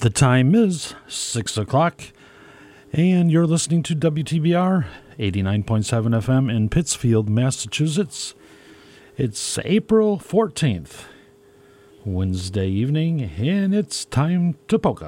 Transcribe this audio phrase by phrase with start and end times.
[0.00, 2.00] The time is 6 o'clock,
[2.92, 4.86] and you're listening to WTBR
[5.18, 8.36] 89.7 FM in Pittsfield, Massachusetts.
[9.16, 11.06] It's April 14th,
[12.04, 15.06] Wednesday evening, and it's time to polka.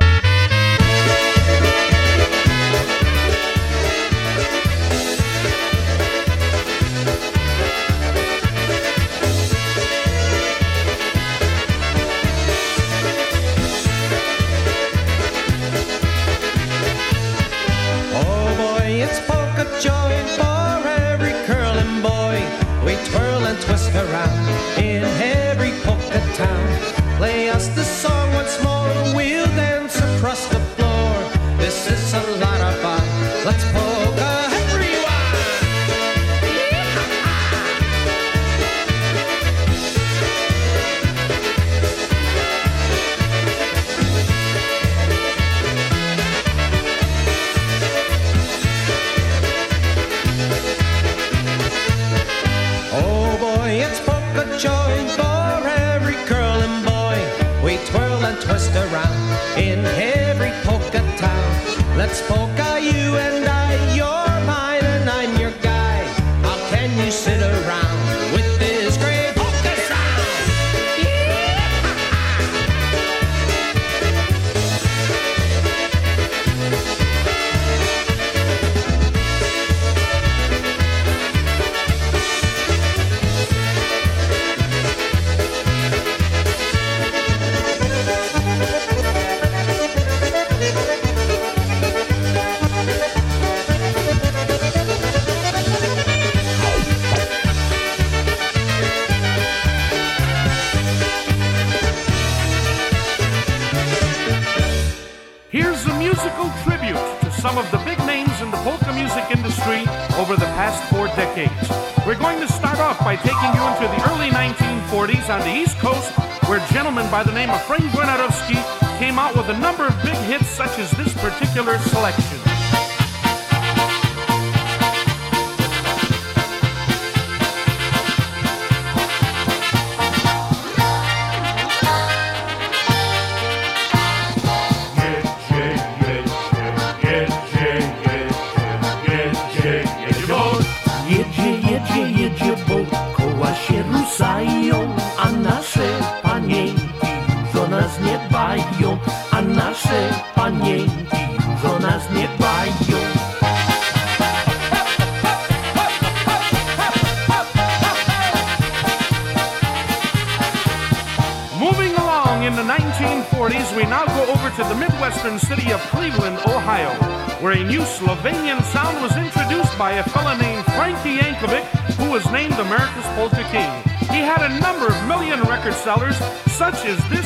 [176.85, 177.20] is this?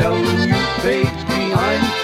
[0.00, 1.99] telling you, baby, I'm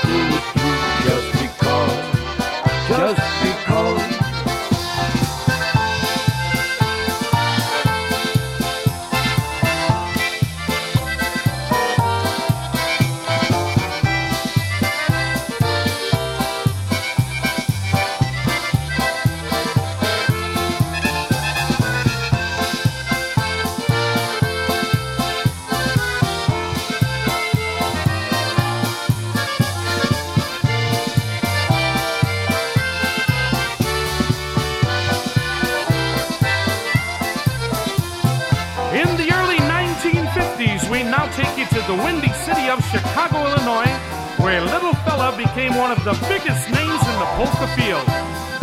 [45.77, 48.07] one of the biggest names in the polka field,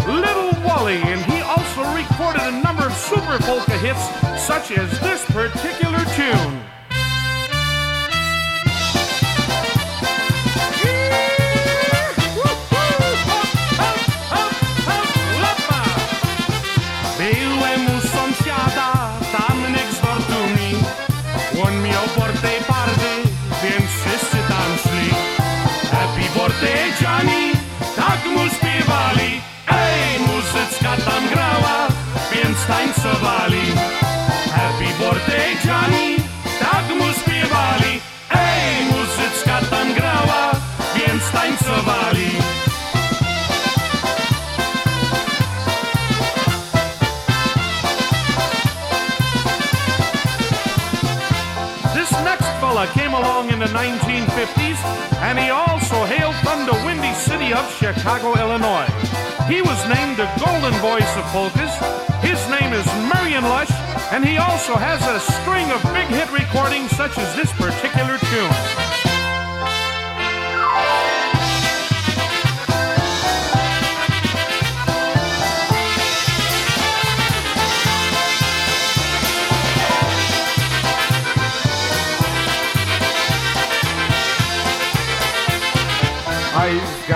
[0.08, 4.04] Little Wally, and he also recorded a number of super polka hits,
[4.42, 6.63] such as this particular tune.
[57.96, 58.88] Chicago, Illinois.
[59.48, 61.74] He was named the Golden Voice of polkas.
[62.22, 63.72] His name is Marion Lush,
[64.12, 68.84] and he also has a string of big hit recordings such as this particular tune.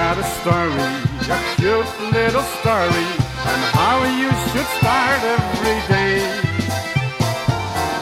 [0.07, 0.71] Got a story,
[1.35, 3.07] a cute little story,
[3.51, 6.23] on how you should start every day.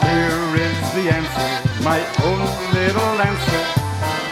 [0.06, 2.42] Here is the answer, my own
[2.78, 3.62] little answer.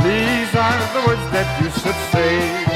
[0.06, 2.74] These are the words that you should say.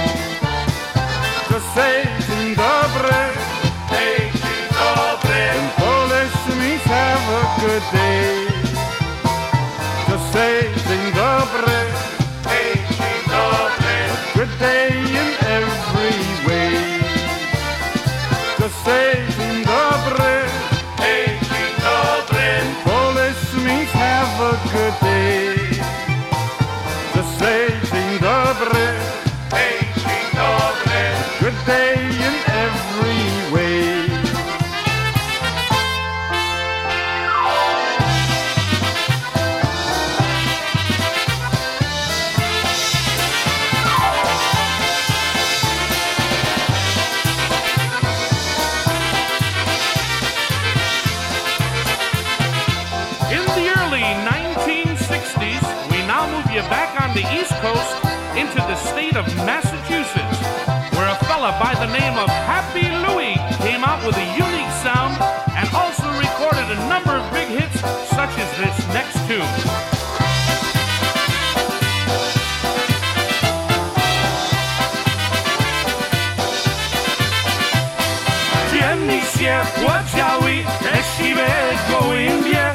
[79.49, 81.47] Ziemi się płaciały, te siwe
[81.91, 82.68] gołębie, co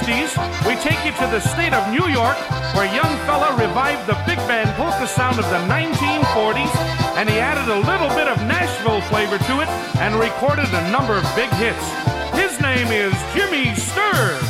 [0.00, 2.36] 1960s, we take you to the state of New York,
[2.74, 6.74] where young fella revived the big band polka sound of the 1940s,
[7.16, 9.68] and he added a little bit of Nashville flavor to it
[10.00, 11.84] and recorded a number of big hits.
[12.34, 14.49] His name is Jimmy Sturr.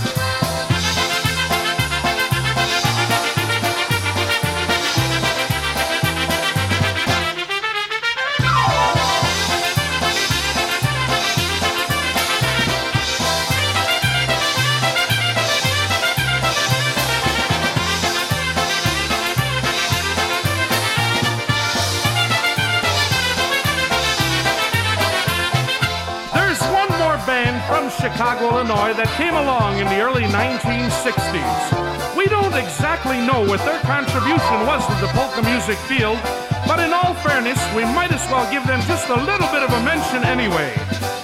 [29.16, 32.16] Came along in the early 1960s.
[32.16, 36.18] We don't exactly know what their contribution was to the polka music field,
[36.66, 39.72] but in all fairness, we might as well give them just a little bit of
[39.72, 40.74] a mention anyway.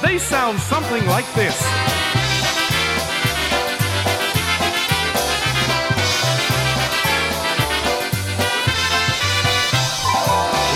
[0.03, 1.57] They sound something like this.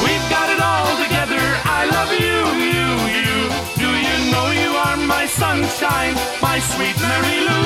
[0.05, 1.43] We've got it all together.
[1.65, 3.35] I love you, you, you.
[3.83, 6.15] Do you know you are my sunshine,
[6.51, 7.65] my sweet Mary Lou?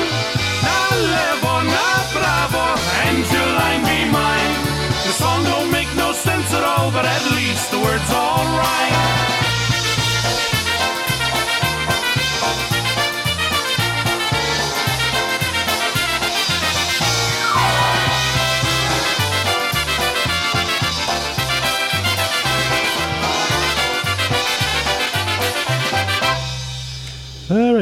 [0.65, 0.79] Na
[1.11, 2.65] levo, na prawo,
[3.07, 4.53] Angeline be mine.
[5.05, 9.34] The song don't make no sense at all, but at least the words all rhyme.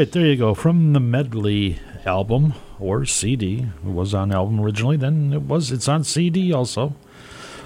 [0.03, 0.53] Right, there you go.
[0.53, 3.69] From the medley album or CD.
[3.85, 4.97] It was on album originally.
[4.97, 5.71] Then it was.
[5.71, 6.93] It's on CD also.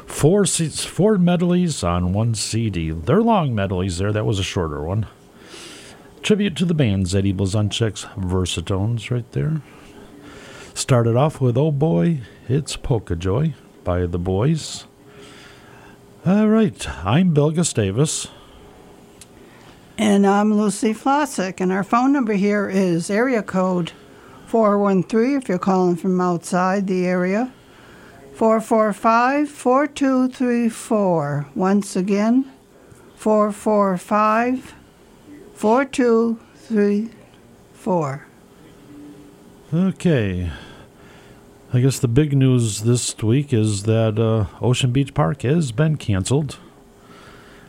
[0.06, 2.92] Four four medleys on one CD.
[2.92, 3.98] They're long medleys.
[3.98, 5.08] There, that was a shorter one.
[6.22, 9.64] Tribute to the band Eddie Blazonczyk's Versatones right there.
[10.76, 14.86] Started off with Oh Boy, It's Polka Joy by the boys.
[16.24, 18.28] All right, I'm Bill Gustavus.
[20.00, 23.94] And I'm Lucy Flossick, and our phone number here is area code
[24.46, 27.52] 413 if you're calling from outside the area.
[28.36, 31.48] 445 4234.
[31.56, 32.46] Once again,
[33.16, 34.76] 445
[35.56, 38.28] 4234.
[39.74, 40.52] Okay.
[41.74, 45.98] I guess the big news this week is that uh, Ocean Beach Park has been
[45.98, 46.60] canceled.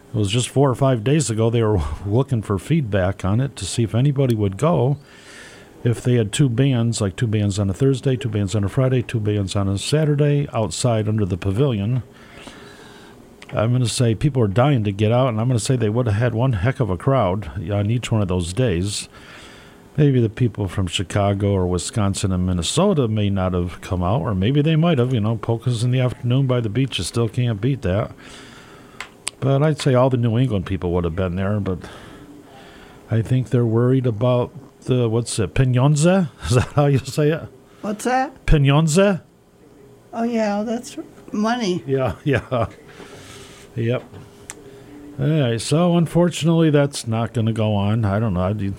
[0.09, 3.57] It was just four or five days ago they were looking for feedback on it
[3.57, 4.99] to see if anybody would go.
[5.85, 8.69] If they had two bands, like two bands on a Thursday, two bands on a
[8.69, 12.03] Friday, two bands on a Saturday, outside under the pavilion,
[13.53, 15.77] I'm going to say people are dying to get out, and I'm going to say
[15.77, 19.09] they would have had one heck of a crowd on each one of those days.
[19.97, 24.35] Maybe the people from Chicago or Wisconsin and Minnesota may not have come out, or
[24.35, 25.15] maybe they might have.
[25.15, 28.13] You know, polkas in the afternoon by the beach, you still can't beat that.
[29.41, 31.79] But I'd say all the New England people would have been there, but
[33.11, 34.53] I think they're worried about
[34.83, 36.31] the, what's it, Piñonza?
[36.45, 37.49] Is that how you say it?
[37.81, 38.45] What's that?
[38.47, 39.23] Piñonza?
[40.13, 40.97] Oh, yeah, that's
[41.33, 41.83] money.
[41.87, 42.67] Yeah, yeah.
[43.77, 44.03] Yep.
[45.21, 48.05] All right, so unfortunately, that's not going to go on.
[48.05, 48.41] I don't know.
[48.41, 48.75] I, you,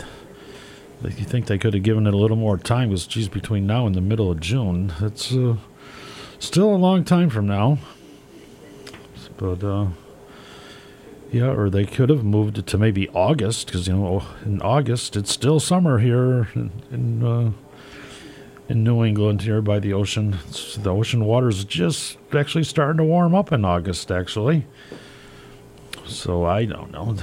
[1.04, 2.90] you think they could have given it a little more time?
[2.90, 5.56] Because, geez, between now and the middle of June, it's uh,
[6.40, 7.78] still a long time from now.
[9.38, 9.88] But, uh,
[11.32, 15.16] yeah, or they could have moved it to maybe August, because, you know, in August,
[15.16, 17.52] it's still summer here in, in, uh,
[18.68, 20.38] in New England here by the ocean.
[20.48, 24.66] It's, the ocean water's just actually starting to warm up in August, actually.
[26.06, 27.16] So I don't know.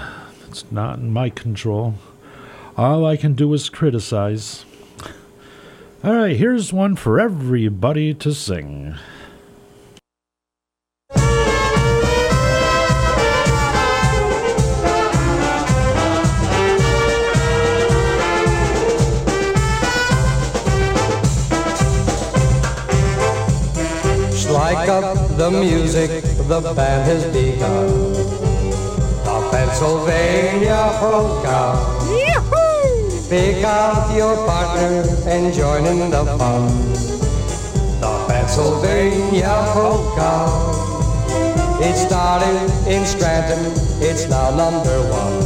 [0.48, 1.94] It's not in my control.
[2.76, 4.64] All I can do is criticize.
[6.04, 8.94] All right, here's one for everybody to sing.
[25.50, 26.10] The music,
[26.48, 27.86] the band has begun.
[29.22, 31.60] The Pennsylvania polka.
[33.28, 36.66] Pick out your partner and join in the fun.
[38.00, 40.32] The Pennsylvania polka.
[41.80, 43.70] It started in Scranton,
[44.02, 45.36] it's now number one.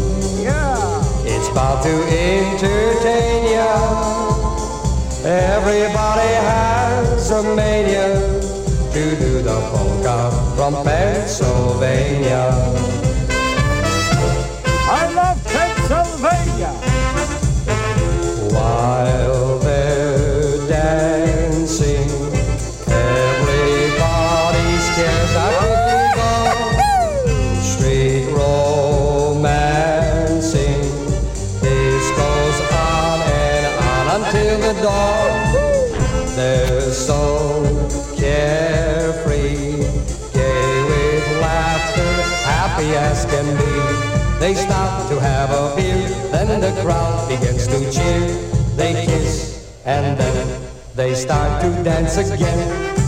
[0.41, 1.03] Yeah.
[1.25, 4.31] It's about to entertain ya.
[5.25, 8.30] Everybody has a mania
[8.93, 12.51] to do the polka from Pennsylvania.
[14.91, 16.73] I love Pennsylvania.
[18.53, 21.20] While they're dancing,
[44.51, 48.35] They stop to have a beer, then the crowd begins to cheer.
[48.75, 50.63] They kiss and then
[50.97, 53.00] they start to dance again.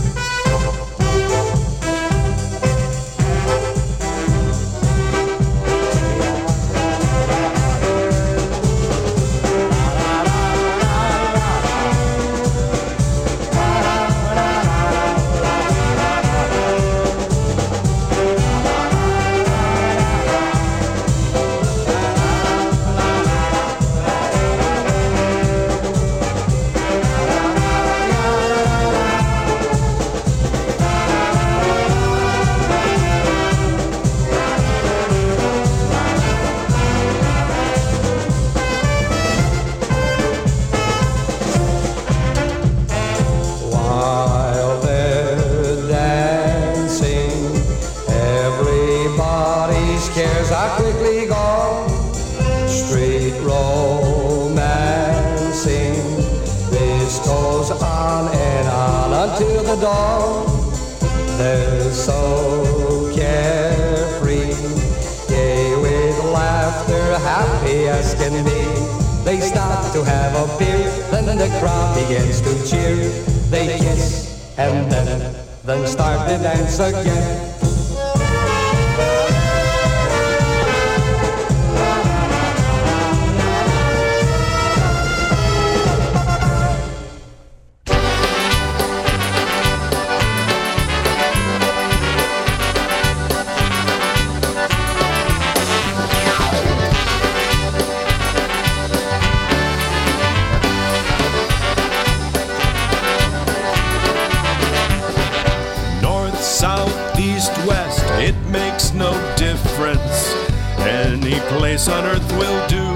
[111.87, 112.95] on earth will do.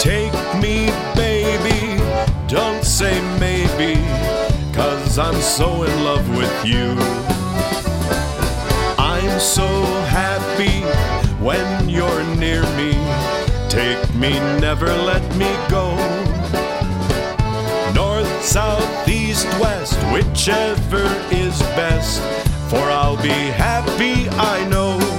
[0.00, 2.02] Take me, baby,
[2.48, 4.00] don't say maybe,
[4.72, 6.96] cause I'm so in love with you.
[8.98, 9.66] I'm so
[10.06, 10.82] happy
[11.44, 12.92] when you're near me.
[13.68, 15.94] Take me, never let me go.
[17.94, 22.20] North, south, east, west, whichever is best,
[22.68, 25.17] for I'll be happy, I know.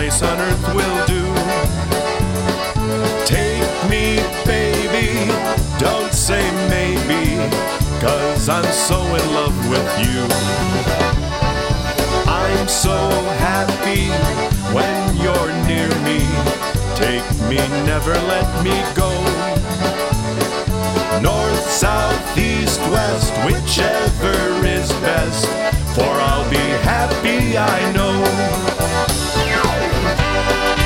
[0.00, 1.24] place on earth will do.
[3.26, 4.16] Take me,
[4.46, 5.30] baby,
[5.78, 7.36] don't say maybe,
[8.00, 10.20] cause I'm so in love with you.
[12.26, 12.96] I'm so
[13.44, 14.08] happy
[14.74, 16.20] when you're near me.
[16.96, 19.10] Take me, never let me go.
[21.20, 25.44] North, south, east, west, whichever is best,
[25.94, 28.60] for I'll be happy, I know
[30.50, 30.79] thank you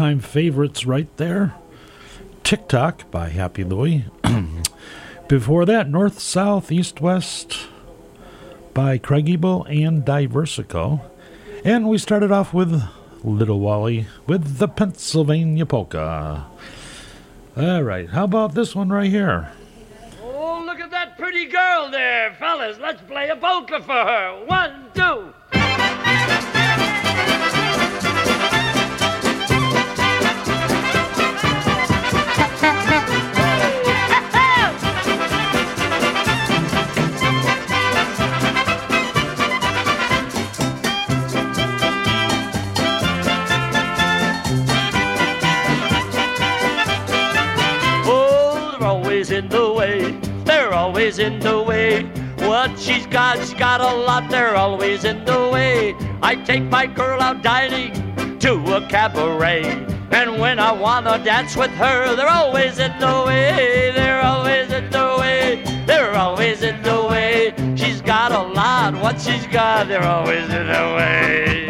[0.00, 1.52] all-time favorites right there.
[2.42, 4.06] TikTok by Happy Louie.
[5.28, 7.66] Before that, North, South, East, West
[8.72, 11.02] by Craig Ebel and Diversico.
[11.66, 12.82] And we started off with
[13.22, 16.46] Little Wally with the Pennsylvania Polka.
[17.58, 19.52] All right, how about this one right here?
[20.22, 22.78] Oh, look at that pretty girl there, fellas.
[22.80, 24.46] Let's play a polka for her.
[24.46, 24.79] One,
[49.30, 50.18] in the way.
[50.44, 52.02] They're always in the way.
[52.38, 54.28] What she's got, she's got a lot.
[54.30, 55.94] They're always in the way.
[56.22, 57.92] I take my girl out dining
[58.40, 59.89] to a cabaret.
[60.12, 63.92] And when I wanna dance with her, they're always in the way.
[63.94, 65.62] They're always in the way.
[65.86, 67.54] They're always in the way.
[67.76, 68.94] She's got a lot.
[68.94, 71.68] What she's got, they're always in the way.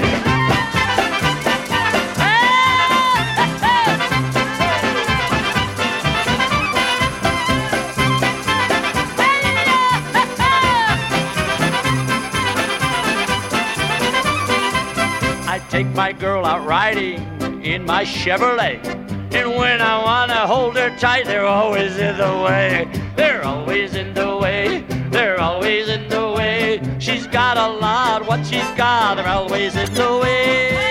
[15.46, 18.84] I take my girl out riding in my Chevrolet.
[19.32, 22.88] And when I wanna hold her tight, they're always in the way.
[23.16, 24.84] They're always in the way.
[25.10, 26.80] They're always in the way.
[26.98, 30.89] She's got a lot, what she's got, they're always in the way.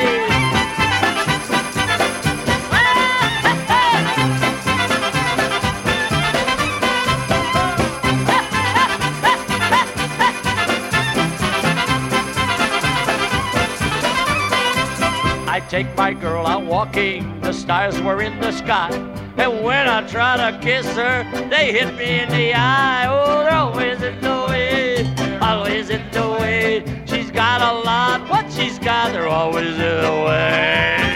[15.70, 18.90] Take my girl out walking, the stars were in the sky.
[19.38, 23.06] And when I try to kiss her, they hit me in the eye.
[23.08, 27.04] Oh, they're always in the way, always in the way.
[27.06, 31.09] She's got a lot, what she's got, they're always in the way.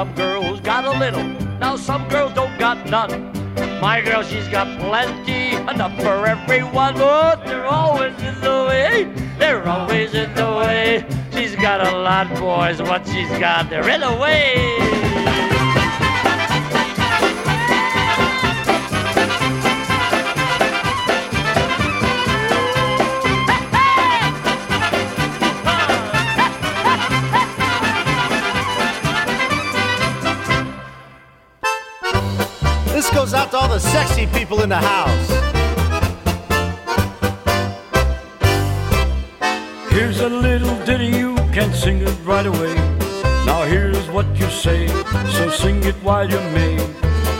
[0.00, 1.22] Some girls got a little,
[1.58, 3.30] now some girls don't got none.
[3.82, 6.94] My girl, she's got plenty, enough for everyone.
[6.94, 11.04] But they're always in the way, they're always in the way.
[11.32, 14.99] She's got a lot, boys, what she's got, they're in the way.
[33.30, 35.28] Goes out to all the sexy people in the house.
[39.92, 42.74] Here's a little ditty, you can sing it right away.
[43.46, 44.88] Now here's what you say,
[45.36, 46.74] so sing it while you may.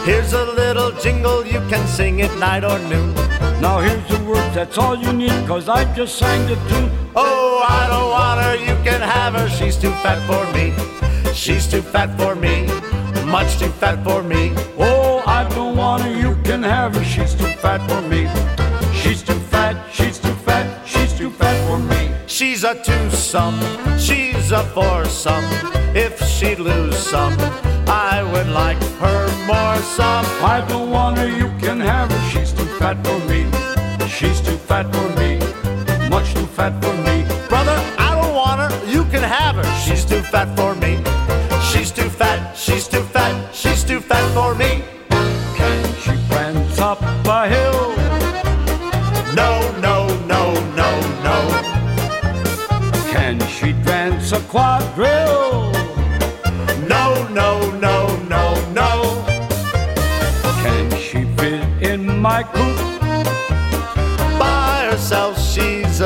[0.04, 3.12] Here's a little jingle, you can sing it night or noon.
[3.60, 6.90] Now here's the words, that's all you need, cause I just sang the tune.
[7.16, 10.72] Oh, I don't want her, you can have her, she's too fat for me.
[11.34, 12.66] She's too fat for me,
[13.26, 14.52] much too fat for me.
[14.78, 15.09] Oh,
[15.40, 18.28] I don't want her, you can have her, she's too fat for me.
[18.92, 22.14] She's too fat, she's too fat, she's too fat for me.
[22.26, 23.58] She's a twosome,
[23.98, 25.46] she's a foursome.
[25.96, 27.34] If she'd lose some,
[27.88, 30.26] I would like her more some.
[30.44, 32.30] I don't want her, you can have her.
[32.30, 33.40] She's too fat for me.
[34.08, 35.38] She's too fat for me.
[36.10, 37.24] Much too fat for me.
[37.48, 39.68] Brother, I don't want her, you can have her.
[39.84, 41.02] She's too fat for me.
[41.70, 44.39] She's too fat, she's too fat, she's too fat for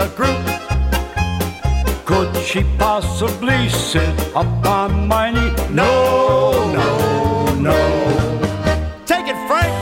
[0.09, 0.45] group.
[2.05, 5.53] Could she possibly sit up on my knee?
[5.71, 7.79] No, no, no.
[9.07, 9.73] Take it, Frank.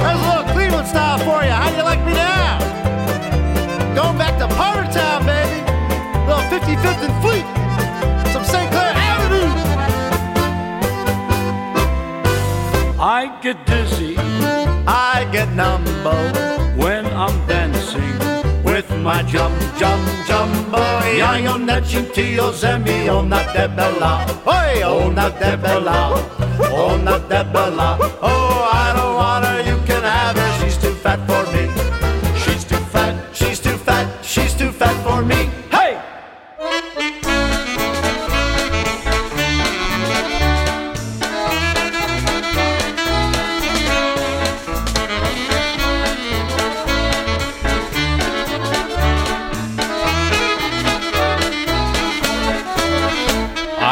[0.00, 1.50] There's a little Cleveland style for you.
[1.50, 2.58] How do you like me now?
[3.94, 5.60] Going back to Powder Town, baby.
[6.26, 7.46] Little 55th and Fleet.
[8.32, 8.70] Some St.
[8.70, 9.50] Clair Avenue.
[13.00, 14.16] I get dizzy
[14.86, 16.49] I get numbo
[19.80, 20.82] jum jumbo.
[21.40, 23.64] Io necintio zemi oh, ona de oh.
[23.64, 24.12] oh, bella.
[24.44, 25.98] Oi, ona de bella.
[26.70, 28.39] Ona de bella.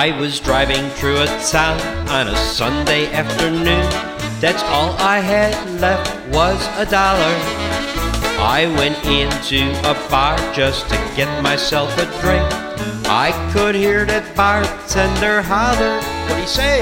[0.08, 3.84] I was driving through a town on a Sunday afternoon.
[4.40, 7.34] That's all I had left was a dollar.
[8.40, 12.48] I went into a bar just to get myself a drink.
[13.04, 16.80] I could hear that bartender holler, What do you say?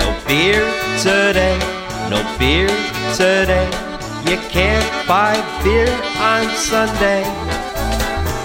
[0.00, 0.64] No beer
[0.96, 1.58] today,
[2.08, 2.72] no beer
[3.12, 3.68] today.
[4.24, 5.92] You can't buy beer
[6.24, 7.20] on Sunday.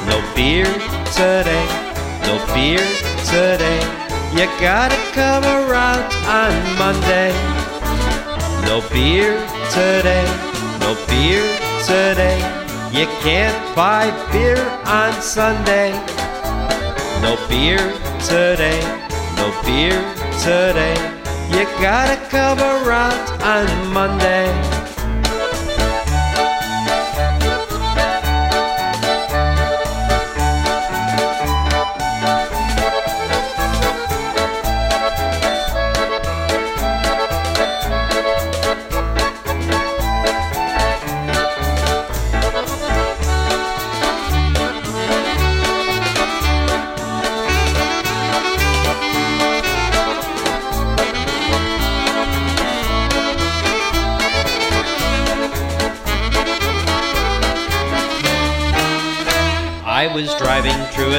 [0.04, 0.68] No beer
[1.16, 1.68] today,
[2.28, 2.84] no beer
[3.24, 3.97] today.
[4.38, 7.34] You gotta come around on Monday.
[8.68, 9.34] No beer
[9.72, 10.26] today,
[10.80, 11.42] no beer
[11.82, 12.38] today.
[12.94, 15.90] You can't buy beer on Sunday.
[17.20, 17.82] No beer
[18.30, 18.80] today,
[19.38, 19.98] no beer
[20.38, 20.94] today.
[21.50, 24.77] You gotta come around on Monday.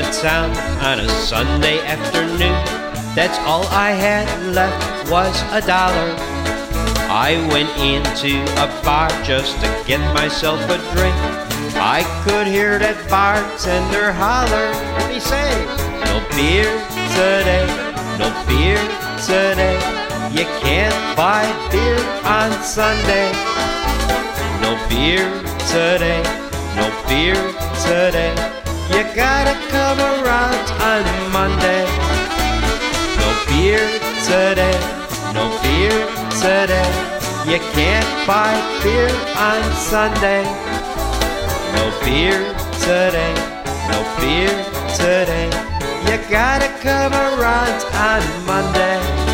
[0.02, 0.50] Town
[0.84, 2.54] on a Sunday afternoon.
[3.14, 6.14] That's all I had left was a dollar.
[7.10, 11.16] I went into a bar just to get myself a drink.
[11.80, 14.70] I could hear that bartender holler.
[15.12, 15.50] He say?
[16.06, 16.70] No beer
[17.18, 17.66] today,
[18.18, 18.78] no beer
[19.26, 19.78] today.
[20.30, 23.32] You can't buy beer on Sunday.
[24.60, 25.26] No beer
[25.66, 26.22] today,
[26.76, 27.36] no beer
[27.82, 28.47] today.
[28.98, 31.84] You gotta come around on Monday.
[33.14, 33.78] No beer
[34.26, 34.74] today,
[35.32, 35.94] no beer
[36.42, 36.90] today.
[37.46, 38.50] You can't buy
[38.82, 39.08] beer
[39.38, 40.42] on Sunday.
[41.76, 42.42] No beer
[42.82, 43.34] today,
[43.86, 44.50] no beer
[44.96, 45.46] today.
[46.02, 49.27] You gotta come around on Monday.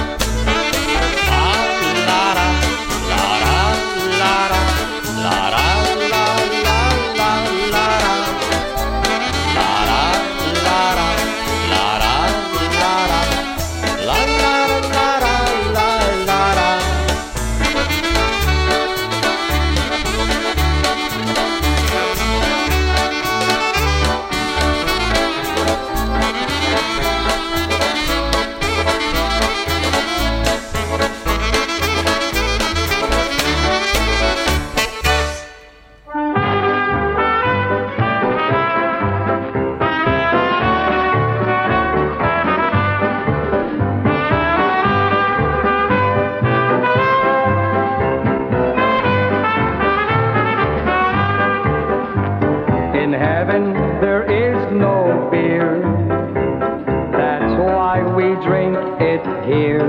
[59.45, 59.81] here.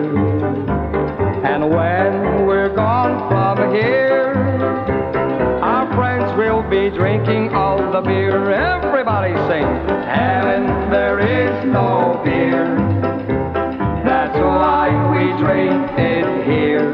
[1.45, 4.33] And when we're gone from here,
[5.61, 8.51] our friends will be drinking all the beer.
[8.51, 9.65] Everybody sing,
[10.07, 12.75] heaven there is no beer.
[14.03, 16.91] That's why we drink it here.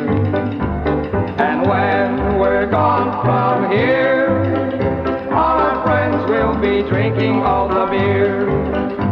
[1.40, 4.30] And when we're gone from here,
[5.32, 9.11] all our friends will be drinking all the beer.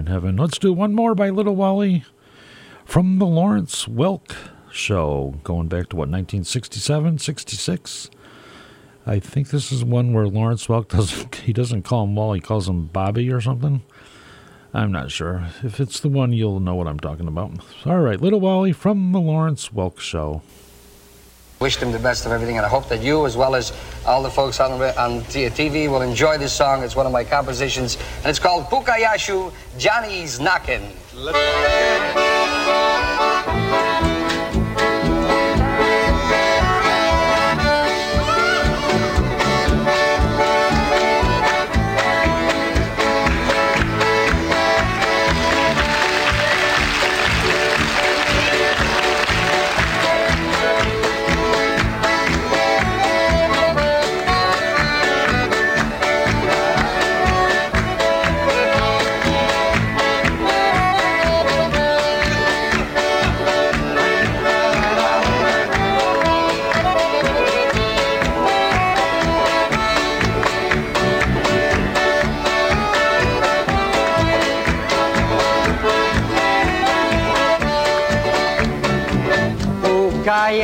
[0.00, 0.36] In Heaven.
[0.36, 2.04] Let's do one more by Little Wally
[2.84, 4.34] from the Lawrence Welk
[4.72, 8.10] show, going back to what, 1967, 66?
[9.06, 12.40] I think this is one where Lawrence Welk doesn't, he doesn't call him Wally, he
[12.40, 13.82] calls him Bobby or something.
[14.72, 15.46] I'm not sure.
[15.62, 17.52] If it's the one, you'll know what I'm talking about.
[17.84, 20.40] All right, Little Wally from the Lawrence Welk show.
[21.60, 23.74] Wish them the best of everything, and I hope that you, as well as
[24.06, 26.82] all the folks on, on TV, uh, will enjoy this song.
[26.82, 30.90] It's one of my compositions, and it's called Pukayashu Johnny's Knockin'.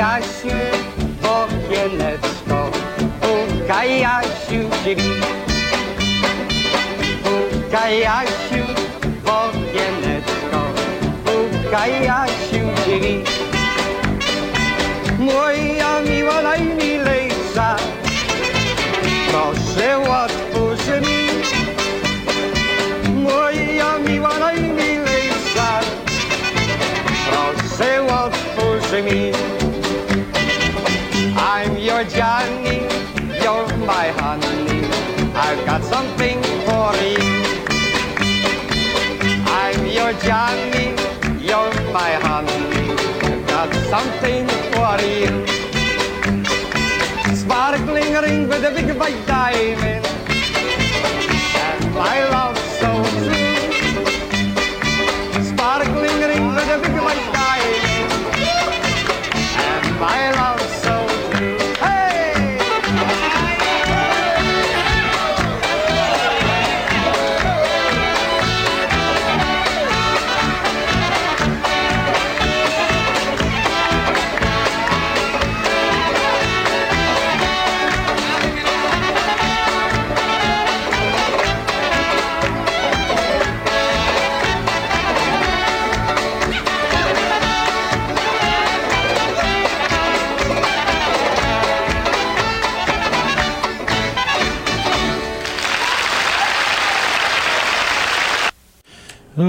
[0.06, 0.54] Pukayasiu
[1.36, 2.60] okienecko,
[3.20, 5.18] pukayasiu drzwi.
[7.24, 8.35] Pukayasiu okienecko,
[40.22, 40.94] Johnny,
[41.40, 42.90] you're my honey.
[43.22, 45.46] I've got something for you.
[47.36, 50.06] Sparkling ring with a big white diamond.
[51.66, 52.35] And my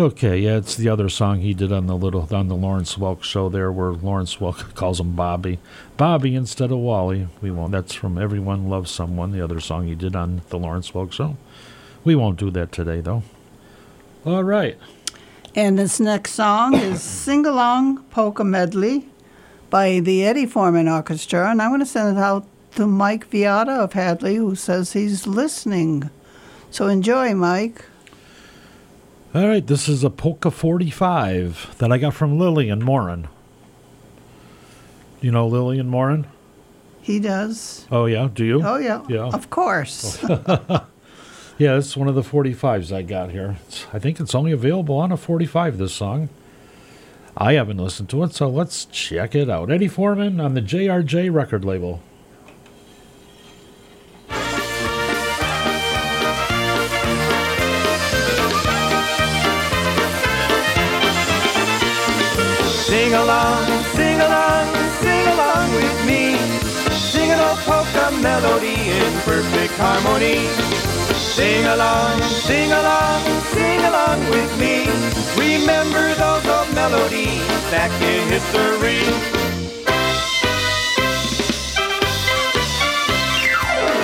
[0.07, 3.23] Okay, yeah, it's the other song he did on the little on the Lawrence Welk
[3.23, 5.59] show there, where Lawrence Welk calls him Bobby,
[5.97, 7.27] Bobby instead of Wally.
[7.41, 7.73] We won't.
[7.73, 11.35] That's from Everyone Loves Someone, the other song he did on the Lawrence Welk show.
[12.05, 13.21] We won't do that today, though.
[14.25, 14.77] All right.
[15.53, 19.09] And this next song is Sing Along Polka Medley
[19.69, 21.51] by the Eddie Forman Orchestra.
[21.51, 25.27] And I want to send it out to Mike Viata of Hadley, who says he's
[25.27, 26.09] listening.
[26.71, 27.83] So enjoy, Mike.
[29.37, 33.27] All right, this is a Polka 45 that I got from Lillian Morin.
[35.21, 36.25] You know Lillian Morin?
[37.03, 37.85] He does.
[37.91, 38.63] Oh, yeah, do you?
[38.65, 39.03] Oh, yeah.
[39.07, 39.27] Yeah.
[39.27, 40.25] Of course.
[41.59, 43.57] Yeah, it's one of the 45s I got here.
[43.67, 46.29] It's, I think it's only available on a 45, this song.
[47.35, 49.71] I haven't listened to it, so let's check it out.
[49.71, 52.01] Eddie Forman on the JRJ record label.
[63.23, 63.65] Along,
[63.95, 64.67] sing along,
[65.01, 66.23] sing along with me.
[67.11, 70.39] Sing an old polka melody in perfect harmony.
[71.35, 73.21] Sing along, sing along,
[73.53, 74.75] sing along with me.
[75.37, 79.01] Remember those old melodies back in history.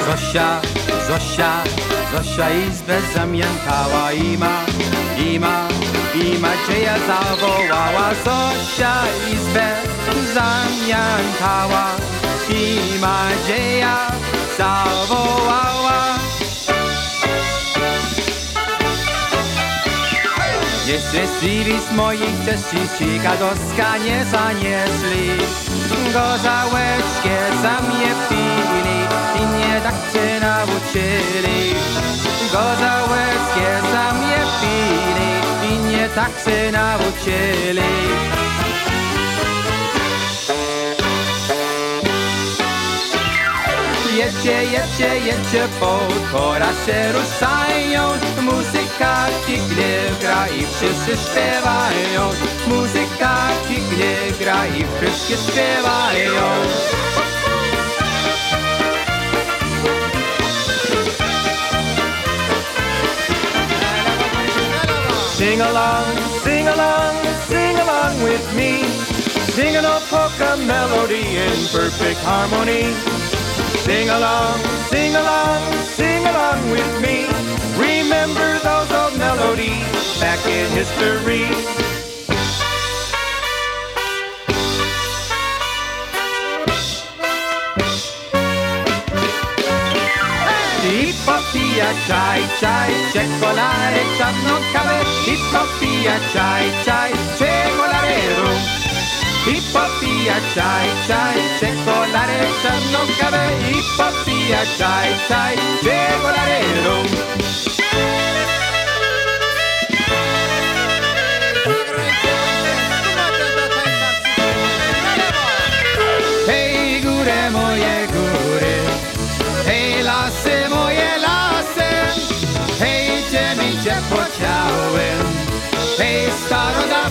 [0.05, 0.61] Zosia,
[1.07, 1.63] Zosia,
[2.11, 4.53] Zosia izbę zamiętała ima,
[5.33, 5.67] ima,
[6.15, 9.03] I Macieja zawołała Zosia
[9.33, 9.75] izbę
[10.33, 11.85] zamiatała
[12.49, 13.97] I Macieja
[14.57, 16.17] zawołała.
[20.87, 25.29] Nie szczęśliwi z moich cześciści Gadoska nie zanieśli.
[26.13, 28.99] Gorzałeczkę za mnie pili
[29.35, 31.75] I nie tak się nauczyli.
[32.51, 33.02] Gorzałeczkę
[36.15, 37.83] tak se naučili.
[44.13, 48.05] Jepče, jepče, jepče, pod horaše rušajú,
[48.41, 52.05] muzikanti, kde hrají, všetci zpěvají,
[52.67, 57.22] muzikanti, kde hrají, se zpěvají.
[65.43, 67.15] Sing along, sing along,
[67.51, 68.81] sing along with me.
[69.51, 72.85] Sing an old polka melody in perfect harmony.
[73.83, 75.61] Sing along, sing along,
[75.99, 77.27] sing along with me.
[77.75, 79.83] Remember those old melodies
[80.21, 82.02] back in history.
[91.73, 95.03] Sofia, c'hai, c'hai, ceccolare, ciannoccabe,
[95.49, 98.57] Sofia, c'hai, c'hai, ceccolare, rum.
[99.47, 107.32] Ippopia, c'hai, c'hai, ceccolare, ciannoccabe, Ippopia, c'hai, c'hai, ceccolare, rum.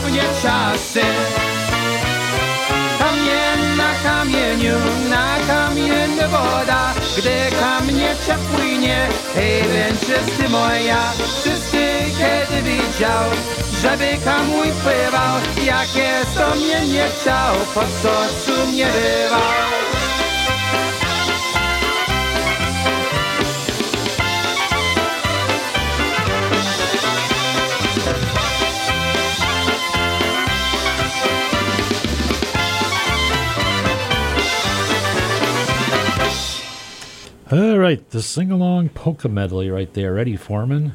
[0.02, 1.00] Starodawnie czasy.
[2.98, 4.78] Kamien na kamieniu,
[5.10, 6.94] na kamieniu woda.
[7.18, 11.12] Gdy kamnie przepłynie, hej więc czysty moja.
[11.44, 11.88] Czysty
[12.18, 13.30] kiedy widział,
[13.82, 15.40] żeby kamuj pływał.
[15.64, 18.12] Jakie to mnie nie chciał, po co
[18.46, 19.81] tu mnie bywał
[37.52, 40.94] All right, the sing along polka medley right there, Eddie Forman.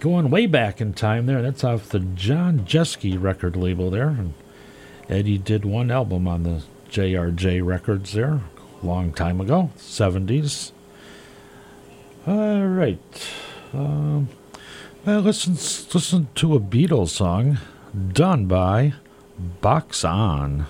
[0.00, 1.40] Going way back in time there.
[1.40, 4.08] That's off the John Jeske record label there.
[4.08, 4.34] And
[5.08, 8.42] Eddie did one album on the JRJ records there
[8.82, 10.72] a long time ago, 70s.
[12.26, 13.32] All right.
[13.72, 14.28] Um,
[15.06, 17.56] well, listen, listen to a Beatles song
[18.12, 18.92] done by
[19.62, 20.66] Box On.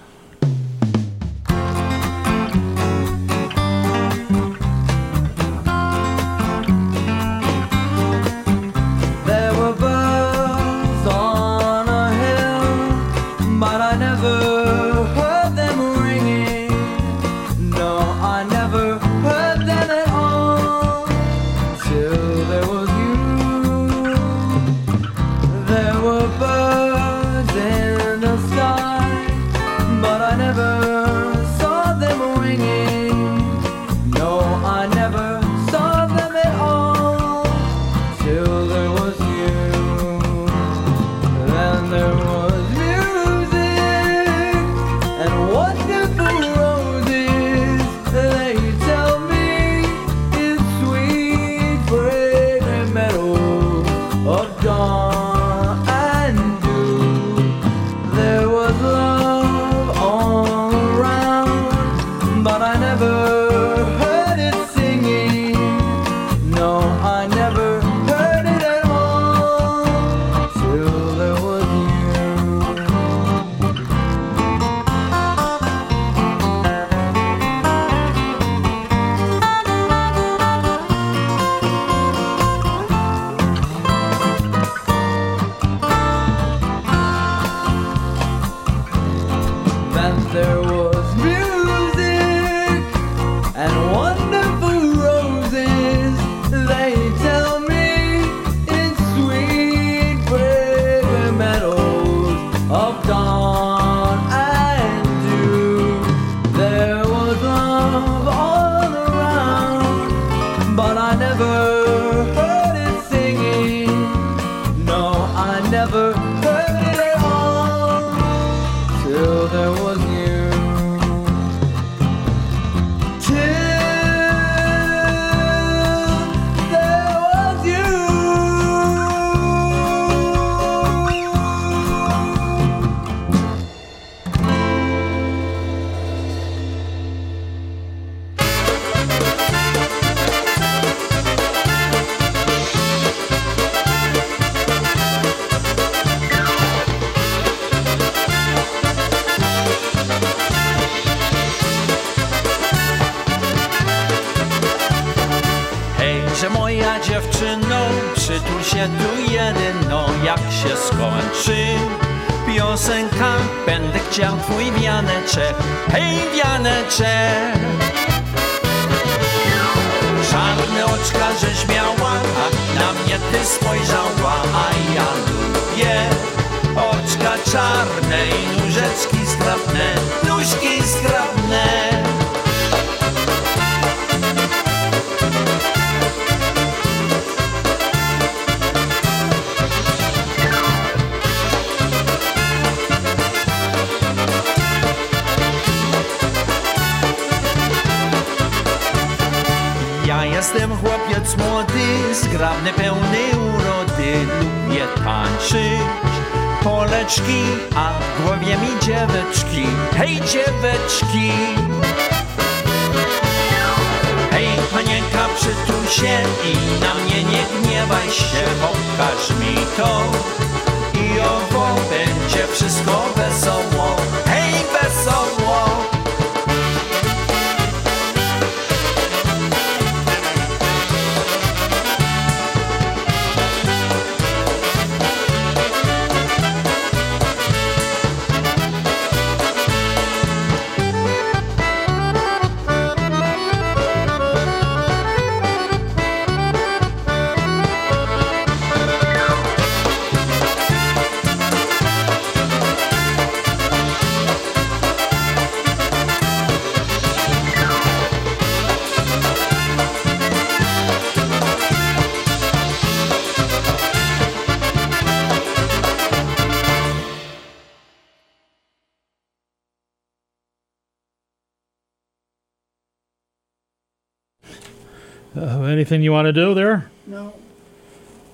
[275.93, 276.91] Anything you want to do there?
[277.07, 277.35] No.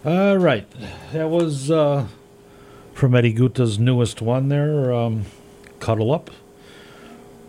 [0.05, 0.65] All right.
[1.13, 2.07] That was uh,
[2.95, 5.25] from Eddie Guta's newest one there, um,
[5.81, 6.31] Cuddle Up.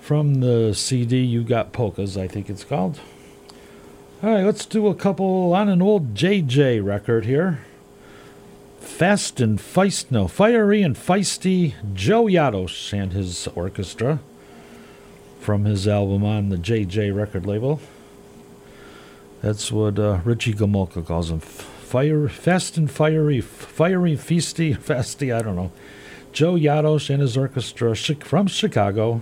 [0.02, 3.00] From the CD You Got Polkas, I think it's called.
[4.24, 7.60] All right, let's do a couple on an old JJ record here.
[8.80, 14.20] Fast and Feist, no, Fiery and Feisty Joe Yados and his orchestra
[15.40, 17.80] from his album on the JJ record label.
[19.42, 21.40] That's what uh, Richie Gomolka calls him.
[21.40, 25.72] Fire, fast and fiery, fiery, feisty, fasty, I don't know.
[26.32, 29.22] Joe Yados and his orchestra from Chicago.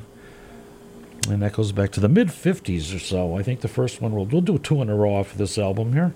[1.30, 3.38] And that goes back to the mid 50s or so.
[3.38, 5.58] I think the first one, we'll, we'll do two in a row off of this
[5.58, 6.14] album here.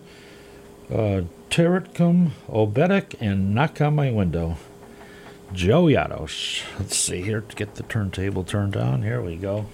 [0.91, 4.57] Uh, Teretkum, Obedek, and Knock on My Window.
[5.53, 6.63] Joe Yados.
[6.79, 9.03] Let's see here to get the turntable turned on.
[9.03, 9.65] Here we go.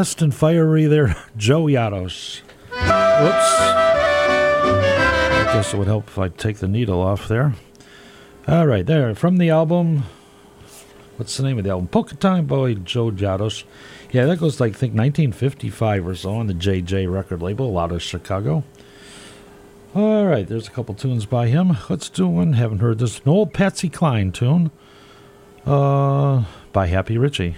[0.00, 2.40] Fast and fiery there, Joe Yados.
[2.70, 3.50] Whoops.
[5.28, 7.52] I guess it would help if I take the needle off there.
[8.48, 9.14] All right, there.
[9.14, 10.04] From the album,
[11.18, 11.86] what's the name of the album?
[11.88, 13.64] Polka Time Boy, Joe Yados.
[14.10, 17.92] Yeah, that goes like, I think, 1955 or so on the JJ record label out
[17.92, 18.64] of Chicago.
[19.94, 21.76] All right, there's a couple tunes by him.
[21.90, 22.54] Let's do one.
[22.54, 23.18] Haven't heard this.
[23.18, 24.70] An old Patsy Cline tune
[25.66, 27.56] uh, by Happy Richie.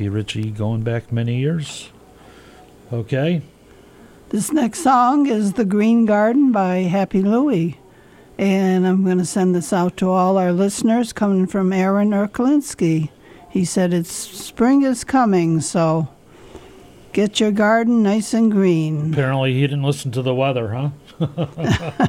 [0.00, 1.90] Happy Richie going back many years.
[2.90, 3.42] Okay.
[4.30, 7.76] This next song is The Green Garden by Happy Louie.
[8.38, 13.10] And I'm going to send this out to all our listeners coming from Aaron Erklinski.
[13.50, 16.08] He said it's spring is coming, so
[17.12, 19.12] get your garden nice and green.
[19.12, 20.68] Apparently, he didn't listen to the weather,
[21.18, 22.08] huh?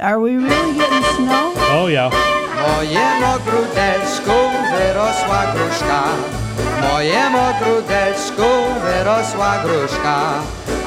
[0.00, 1.52] Are we really getting snow?
[1.56, 2.08] oh, yeah.
[6.92, 8.50] Mojem ogródeczku
[8.84, 10.18] wyrosła gruszka.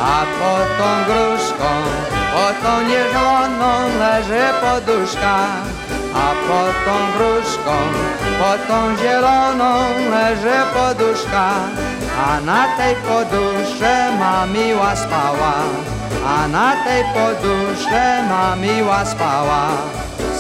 [0.02, 1.70] A pod tą gruszką,
[2.34, 5.38] pod tą niezieloną leży poduszka.
[6.14, 7.76] A pod tą gruszką,
[8.40, 9.74] pod tą zieloną
[10.12, 11.50] leży poduszka.
[12.28, 15.54] A na tej poduszce ma miła spała.
[16.28, 19.68] A na tej poduszce ma miła spała.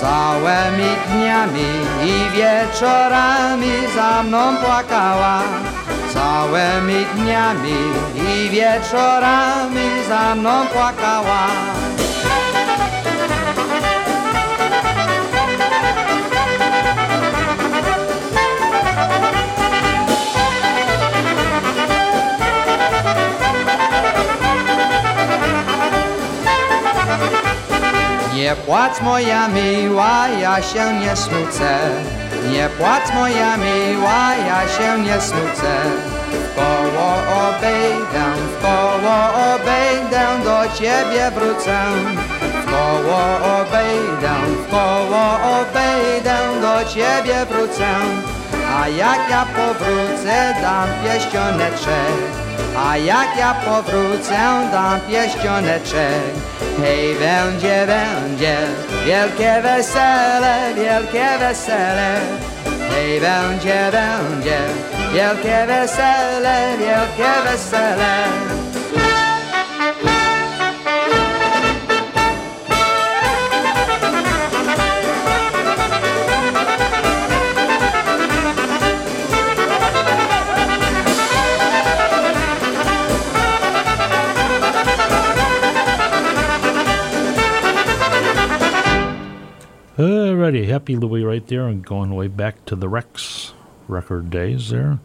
[0.01, 1.69] Całymi dniami
[2.03, 5.41] i wieczorami za mną płakała.
[6.13, 7.77] Całymi dniami
[8.15, 11.47] i wieczorami za mną płakała.
[28.47, 31.79] Nie płacz moja miła, ja się nie smucę.
[32.51, 35.73] Nie płacz moja miła, ja się nie smucę.
[36.55, 37.09] Koło
[37.47, 39.17] obejdę, w koło
[39.53, 41.77] obejdę, do ciebie wrócę.
[42.61, 43.21] W koło
[43.59, 44.33] obejdę,
[44.63, 45.25] w koło
[45.59, 47.89] obejdę, do ciebie wrócę.
[48.79, 52.17] A jak ja powrócę, dam pieścioneczek.
[52.87, 54.39] A jak ja powrócę,
[54.71, 56.56] dam pieścioneczek.
[56.81, 58.57] Hej, będzie, będzie
[59.05, 62.19] wielkie wesele, wielkie wesele.
[62.89, 64.59] Hej, będzie, będzie
[65.13, 68.66] wielkie wesele, wielkie wesele.
[89.97, 93.55] Alrighty, happy Louie right there, and going way back to the Rex
[93.87, 94.99] record days there.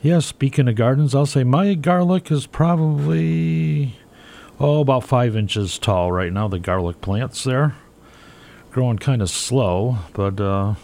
[0.00, 3.96] Yeah, speaking of gardens, I'll say my garlic is probably
[4.60, 6.46] oh about five inches tall right now.
[6.46, 7.74] The garlic plants there,
[8.70, 10.74] growing kind of slow, but uh,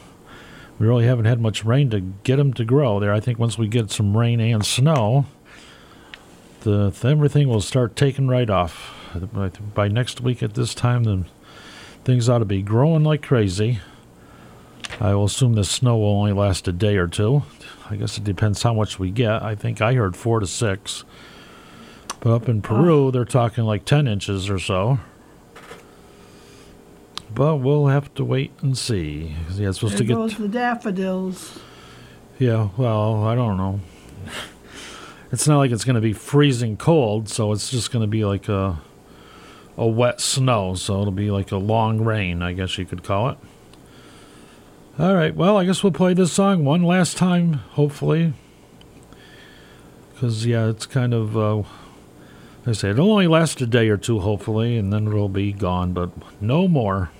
[0.80, 3.12] we really haven't had much rain to get them to grow there.
[3.12, 5.26] I think once we get some rain and snow,
[6.62, 8.92] the everything will start taking right off.
[9.32, 11.26] By, by next week at this time, then
[12.08, 13.80] things ought to be growing like crazy.
[14.98, 17.42] I will assume the snow will only last a day or two.
[17.90, 19.42] I guess it depends how much we get.
[19.42, 21.04] I think I heard four to six.
[22.20, 25.00] But up in Peru, they're talking like 10 inches or so.
[27.34, 29.36] But we'll have to wait and see.
[29.52, 30.14] Yeah, it's supposed There to get.
[30.14, 31.58] goes the daffodils.
[32.38, 33.80] Yeah, well, I don't know.
[35.30, 38.24] It's not like it's going to be freezing cold, so it's just going to be
[38.24, 38.80] like a
[39.78, 43.30] a wet snow, so it'll be like a long rain, I guess you could call
[43.30, 43.38] it.
[44.98, 45.34] All right.
[45.34, 48.32] Well, I guess we'll play this song one last time, hopefully.
[50.12, 51.62] Because, yeah, it's kind of, uh,
[52.66, 55.92] I say, it'll only last a day or two, hopefully, and then it'll be gone,
[55.92, 56.10] but
[56.42, 57.10] no more.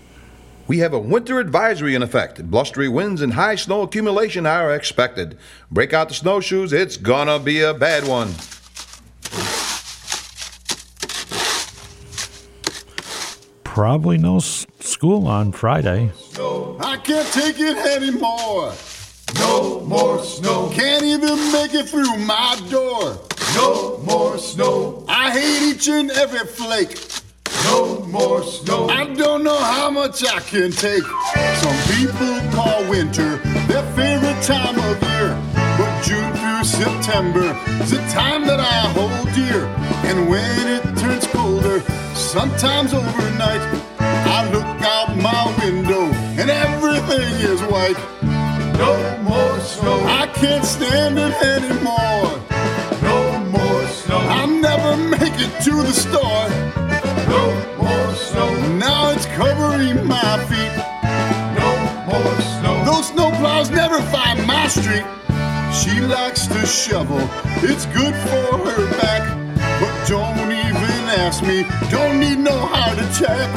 [0.66, 2.50] We have a winter advisory in effect.
[2.50, 5.38] Blustery winds and high snow accumulation are expected.
[5.70, 8.34] Break out the snowshoes, it's gonna be a bad one.
[13.78, 16.10] Probably no school on Friday.
[16.80, 18.72] I can't take it anymore.
[19.36, 20.68] No more snow.
[20.74, 23.16] Can't even make it through my door.
[23.54, 25.04] No more snow.
[25.08, 26.98] I hate each and every flake.
[27.66, 28.88] No more snow.
[28.88, 31.04] I don't know how much I can take.
[31.62, 33.36] Some people call winter
[33.68, 35.40] their favorite time of year.
[35.78, 39.66] But June through September is the time that I hold dear.
[40.10, 40.87] And when it
[42.28, 43.62] sometimes overnight,
[43.98, 46.02] I look out my window
[46.38, 47.96] and everything is white.
[48.76, 49.98] No more snow.
[50.04, 52.28] I can't stand it anymore.
[53.00, 54.18] No more snow.
[54.18, 56.48] I'll never make it to the store.
[57.32, 57.44] No
[57.80, 58.76] more snow.
[58.76, 60.76] Now it's covering my feet.
[61.56, 61.70] No
[62.12, 62.76] more snow.
[62.84, 65.06] Those snowplows never find my street.
[65.72, 67.26] She likes to shovel.
[67.64, 69.24] It's good for her back.
[69.80, 70.37] But don't
[71.18, 71.64] ask me.
[71.90, 73.48] Don't need no heart attack.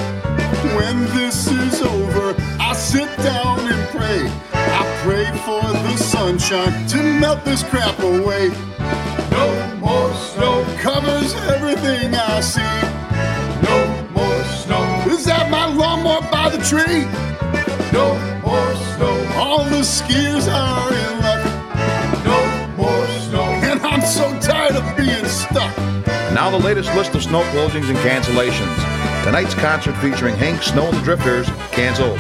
[0.76, 4.22] When this is over, I sit down and pray.
[4.54, 8.50] I pray for the sunshine to melt this crap away.
[9.32, 9.48] No
[9.80, 12.76] more snow covers everything I see.
[13.70, 13.78] No
[14.18, 14.84] more snow.
[15.14, 17.06] Is that my lawnmower by the tree?
[17.94, 18.08] No
[18.46, 19.16] more snow.
[19.40, 21.44] All the skiers are in luck.
[22.26, 22.40] No
[22.76, 23.48] more snow.
[23.70, 25.91] And I'm so tired of being stuck.
[26.34, 28.76] Now the latest list of snow closings and cancellations.
[29.26, 32.18] Tonight's concert featuring Hank Snow and the Drifters, canceled.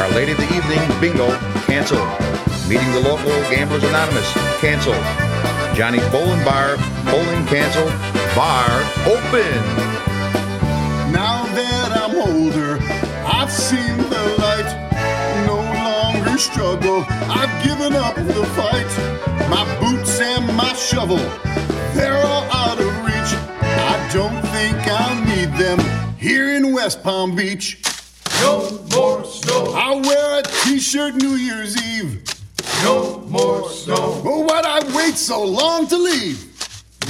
[0.00, 1.28] Our Lady of the Evening, Bingo,
[1.68, 2.08] canceled.
[2.68, 4.96] Meeting the local Gamblers Anonymous, canceled.
[5.76, 7.92] Johnny's Bowling Bar, bowling canceled.
[8.34, 8.66] Bar
[9.04, 9.60] open.
[11.12, 12.78] Now that I'm older,
[13.28, 14.70] I've seen the light.
[15.46, 18.90] No longer struggle, I've given up the fight.
[19.50, 21.18] My boots and my shovel,
[21.94, 22.59] they're all
[24.12, 25.78] don't think I'll need them
[26.18, 27.80] here in West Palm Beach.
[28.40, 29.72] No more snow.
[29.76, 32.20] I'll wear a t-shirt New Year's Eve.
[32.82, 34.20] No more snow.
[34.24, 36.44] Oh, why'd I wait so long to leave?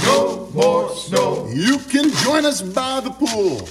[0.03, 1.49] No more snow.
[1.51, 3.67] You can join us by the pool.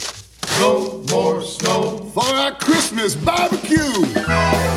[0.61, 1.97] No more snow.
[2.13, 3.97] For our Christmas barbecue.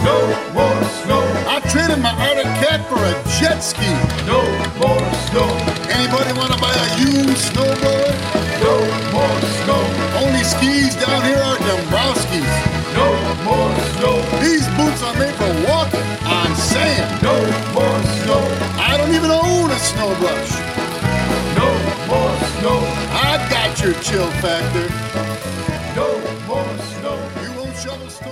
[0.07, 0.17] No
[0.55, 1.23] more snow.
[1.51, 3.91] I traded my Arctic Cat for a jet ski.
[4.23, 4.39] No
[4.79, 5.49] more snow.
[5.91, 8.15] Anybody wanna buy a used snowboard?
[8.63, 8.75] No
[9.11, 9.83] more snow.
[10.23, 12.55] Only skis down here are Dombrowski's.
[12.95, 13.09] No
[13.43, 14.15] more snow.
[14.39, 17.21] These boots are made for walking on sand.
[17.21, 17.35] No
[17.75, 18.39] more snow.
[18.79, 20.51] I don't even own a snow brush.
[21.59, 21.67] No
[22.07, 22.79] more snow.
[23.11, 25.32] I've got your chill factor.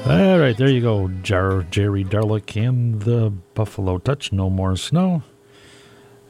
[0.08, 1.08] All right, there you go.
[1.22, 4.32] Jar- Jerry Darlak and the Buffalo Touch.
[4.32, 5.22] No more snow.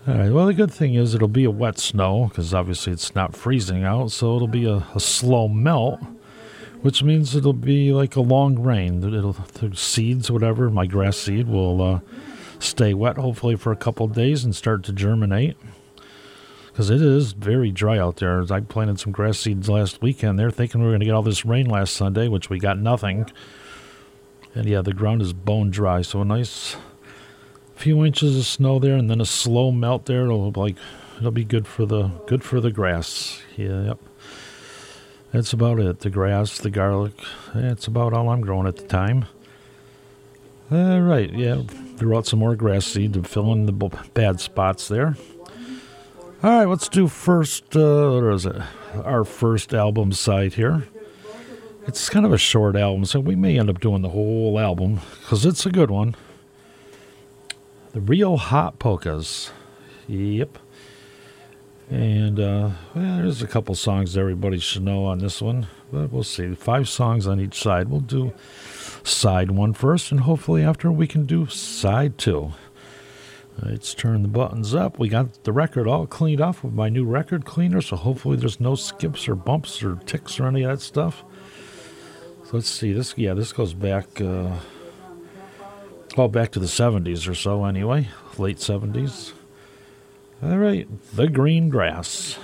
[0.08, 0.32] All right.
[0.32, 3.84] Well, the good thing is it'll be a wet snow because obviously it's not freezing
[3.84, 6.02] out, so it'll be a, a slow melt,
[6.82, 9.02] which means it'll be like a long rain.
[9.04, 12.00] It'll the seeds, whatever, my grass seed will uh,
[12.60, 15.56] stay wet hopefully for a couple days and start to germinate.
[16.72, 18.44] Because it is very dry out there.
[18.50, 20.40] I planted some grass seeds last weekend.
[20.40, 22.78] They're thinking we were going to get all this rain last Sunday, which we got
[22.78, 23.30] nothing.
[24.56, 26.78] And yeah, the ground is bone dry, so a nice
[27.76, 30.26] few inches of snow there, and then a slow melt there.
[30.26, 30.78] It'll like
[31.18, 33.42] it'll be good for the good for the grass.
[33.58, 34.00] Yeah, yep.
[35.32, 36.02] That's about it.
[36.02, 37.14] The grass, the garlic.
[37.56, 39.26] That's about all I'm growing at the time.
[40.70, 41.64] All right, yeah.
[41.98, 43.74] Threw out some more grass seed to fill in the
[44.14, 45.16] bad spots there.
[46.44, 47.76] All right, let's do first.
[47.76, 48.56] Uh, what is it?
[48.96, 50.88] Our first album side here.
[51.86, 55.02] It's kind of a short album, so we may end up doing the whole album
[55.20, 56.16] because it's a good one.
[57.92, 59.52] The Real Hot Polkas.
[60.08, 60.58] Yep.
[61.92, 66.24] And uh, well, there's a couple songs everybody should know on this one, but we'll
[66.24, 66.56] see.
[66.56, 67.88] Five songs on each side.
[67.88, 68.34] We'll do
[69.04, 72.54] side one first, and hopefully after we can do side two.
[73.62, 74.98] Let's turn the buttons up.
[74.98, 78.60] We got the record all cleaned off with my new record cleaner, so hopefully there's
[78.60, 81.24] no skips or bumps or ticks or any of that stuff.
[82.46, 82.92] So let's see.
[82.94, 84.52] This yeah, this goes back uh,
[86.18, 89.34] well back to the 70s or so anyway, late 70s.
[90.42, 92.40] All right, the green grass.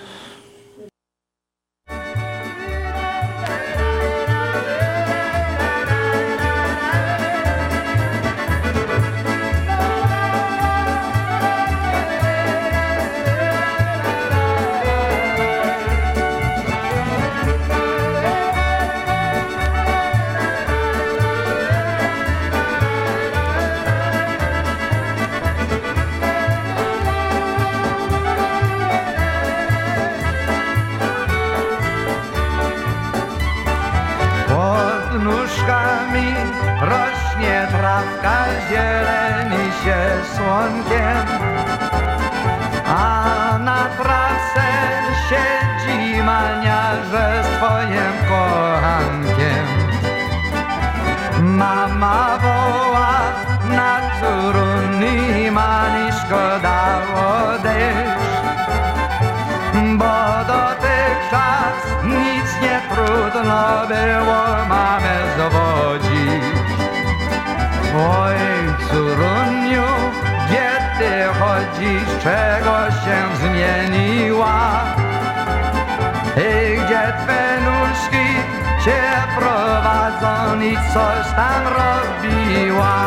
[42.88, 44.68] A na trawce
[45.28, 49.68] siedzi maniarze z twoim kochankiem.
[51.42, 53.14] Mama woła
[53.78, 56.80] na córuni, ma mi szkoda
[57.16, 58.32] odejść,
[60.00, 66.44] bo dotychczas nic nie trudno było mamę zwodzić.
[67.96, 68.38] Oj,
[68.80, 69.57] gdzie
[70.98, 74.84] ty chodzisz, czego się zmieniła?
[76.38, 78.28] I gdzie twe nóżki
[78.86, 79.02] cię
[79.40, 82.98] prowadzą i coś tam robiła?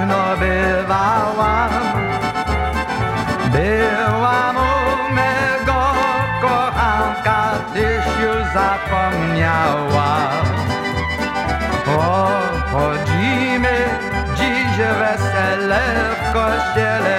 [0.00, 1.70] Późno bywałam.
[3.52, 5.82] Byłam u mego
[6.40, 10.18] kochanka, tyś już zapomniała.
[11.86, 13.76] Obchodzimy
[14.36, 15.80] dziś wesele
[16.14, 17.16] w kościele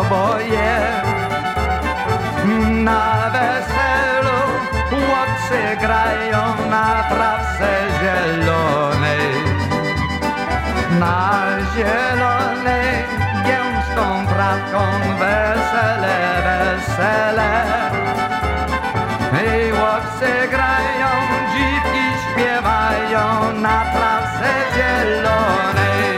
[0.00, 0.80] oboje.
[2.70, 4.40] Na weselu
[4.90, 9.30] chłopcy grają na trawce zielonej.
[11.00, 11.39] Na
[11.74, 13.04] zielonej
[13.46, 14.80] gęstą trawką
[15.20, 17.50] wesele, wesele.
[19.32, 21.10] I chłopcy grają,
[21.52, 26.09] dziwki śpiewają na trawce zielonej.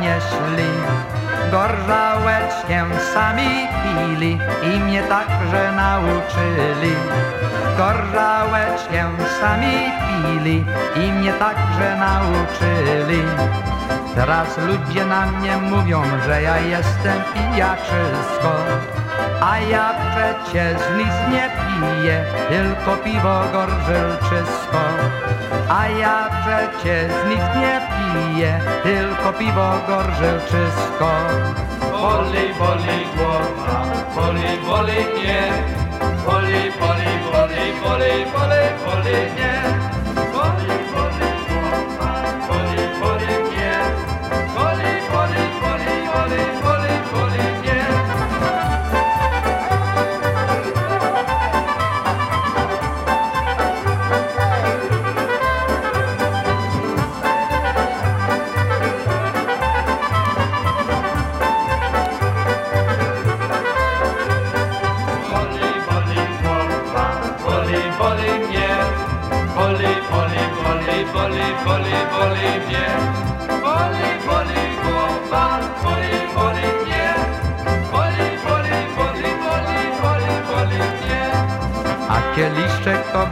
[0.00, 0.70] Zanieśli.
[1.50, 2.84] Gorzałeczkę
[3.14, 6.94] sami pili i mnie także nauczyli.
[7.76, 10.64] Gorzałeczkę sami pili
[10.96, 13.22] i mnie także nauczyli.
[14.14, 18.52] Teraz ludzie na mnie mówią, że ja jestem pijaczysko,
[19.40, 24.80] a ja przecież nic nie piję, tylko piwo gorzelczysko.
[25.68, 31.10] A ja przecież nic nie piję, tylko piwo gorzelczysko.
[31.92, 33.84] Boli, boli głowa,
[34.14, 35.42] boli, boli mnie.
[36.26, 39.59] Boli, boli, boli, boli, boli, boli mnie.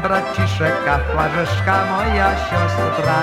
[0.08, 3.20] Braciszek, a flarzeszka moja siostra.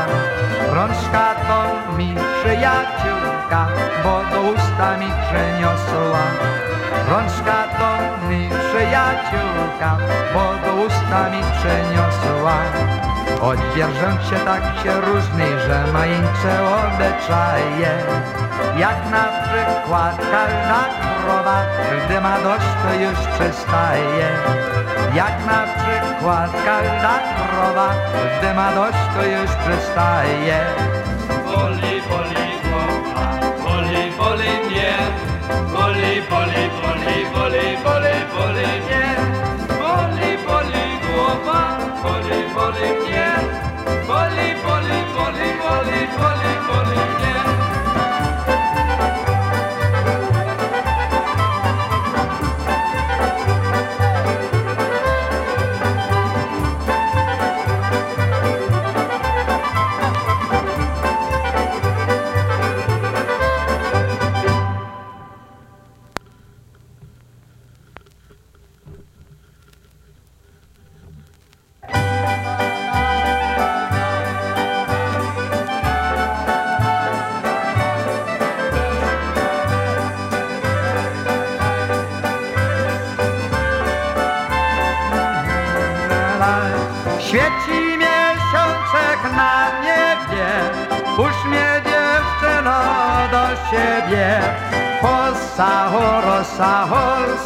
[0.74, 1.60] Rączka to
[1.98, 3.62] mi przyjaciółka,
[4.04, 6.26] bo do usta mi przeniosła.
[7.10, 7.92] Rączka to
[8.28, 9.90] mi przyjaciółka,
[10.34, 12.58] bo do usta mi przeniosła.
[13.42, 17.94] Odwierzę się tak się różni, że ma incze obyczaje.
[18.78, 20.95] Jak na przykład każda
[21.26, 21.58] krowa,
[22.06, 24.28] gdy ma dość, to już przestaje.
[25.16, 27.14] Jak na przykład każda
[27.52, 27.89] krowa,
[28.38, 30.60] gdy ma dość, to już przestaje.
[31.46, 33.28] Boli, boli głowa,
[33.64, 34.93] boli, boli mnie.
[35.74, 39.06] Boli, boli, boli, boli, boli, boli mnie.
[39.82, 41.62] Boli, boli głowa,
[42.04, 43.30] boli, boli mnie.
[44.08, 46.55] Boli, boli, boli, boli, boli,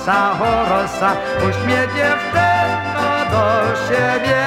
[0.10, 4.46] hossa, horosa, puść mnie dziewczyno do siebie.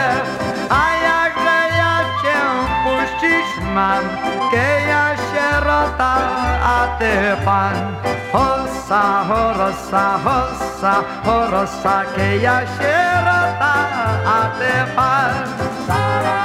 [0.70, 2.38] A jakże ja cię
[2.84, 4.04] puścić mam,
[4.50, 6.14] kie ja sierota,
[6.64, 7.74] a ty pan.
[8.32, 13.74] Hossa, horosa, hossa, horosa, kie ja sierota,
[14.26, 16.41] a ty pan.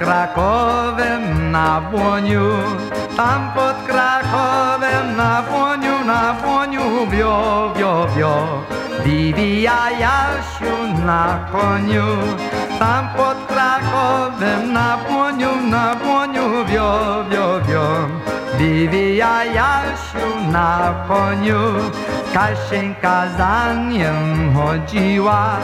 [0.00, 2.56] Krakowem na Błoniu,
[3.16, 8.64] tam pod Krakowem na Błoniu, na Błoniu, wio, wio, wio.
[9.04, 12.16] Wibija Jasiu na koniu,
[12.78, 18.08] tam pod Krakowem na Błoniu, na Błoniu, wio, wio, wio.
[18.58, 21.92] Wibija Jasiu na koniu,
[22.32, 25.60] Kasieńka za nim chodziła,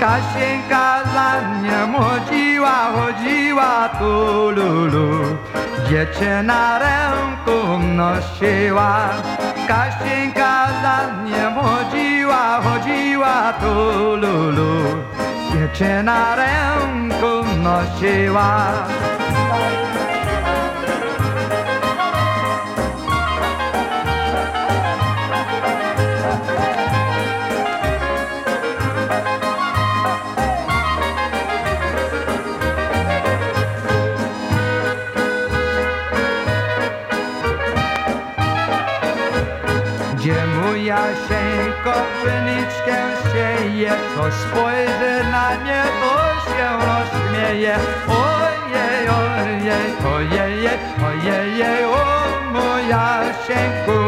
[0.00, 1.30] Kasieńka za
[1.62, 5.36] nim chodziła, Rodziła, rodziła tululu,
[5.88, 9.08] dziecię na ręku nosiła.
[9.68, 15.02] Kaścinka za nie chodziła, chodziła tululu,
[15.52, 18.72] dziecię na ręku nosiła.
[43.72, 46.14] Sieje, to spojrzy na mnie, to
[46.52, 47.76] się rozśmieje.
[48.08, 50.68] Ojej, ojej, ojej,
[51.08, 52.04] ojej, o
[52.52, 54.00] mój Jasieńku.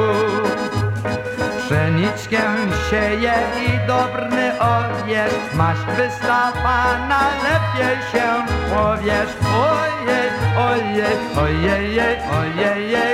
[1.59, 2.43] Pszeniczkę
[2.91, 3.35] sieje
[3.67, 8.29] i dobry owiec, masz wystapana, lepiej się
[8.71, 9.33] powiesz.
[9.71, 10.29] Ojej,
[10.59, 13.14] ojej, ojej, ojej,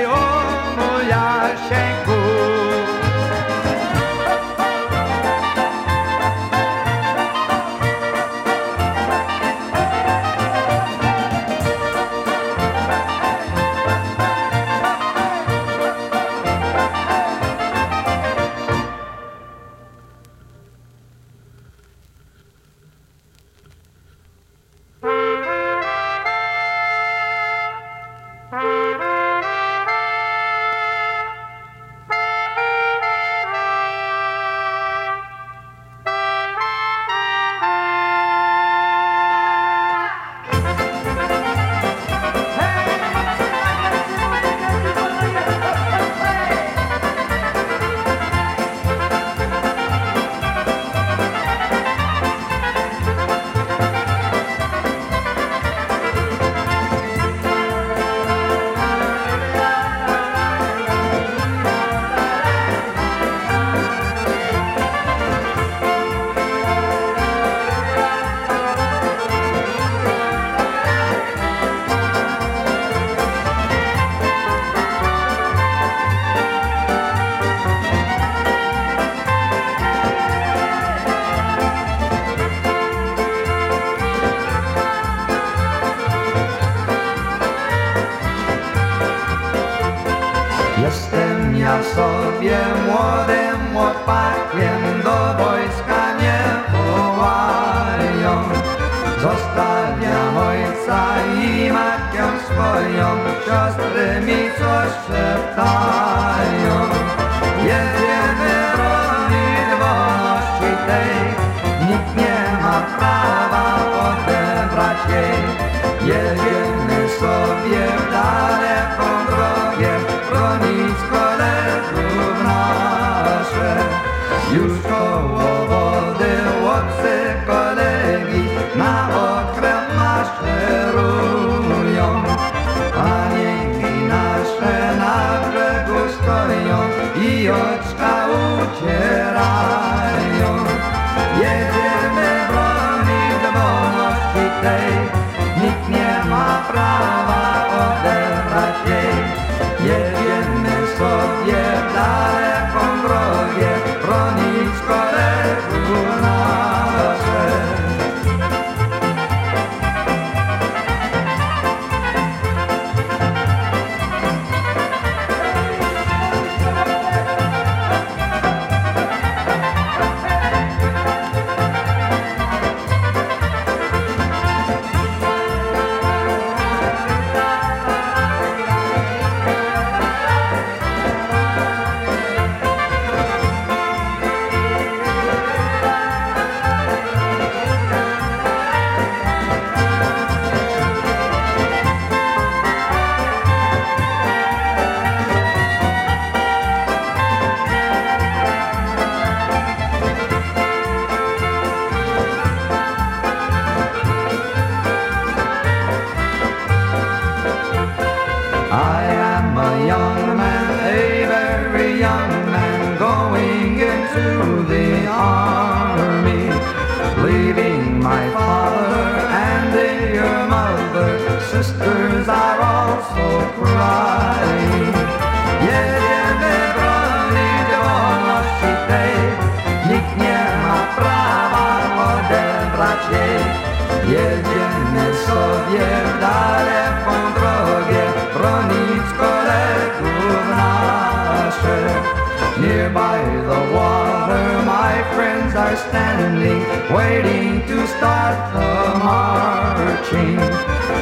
[245.77, 246.61] standing,
[246.95, 250.39] waiting to start the marching.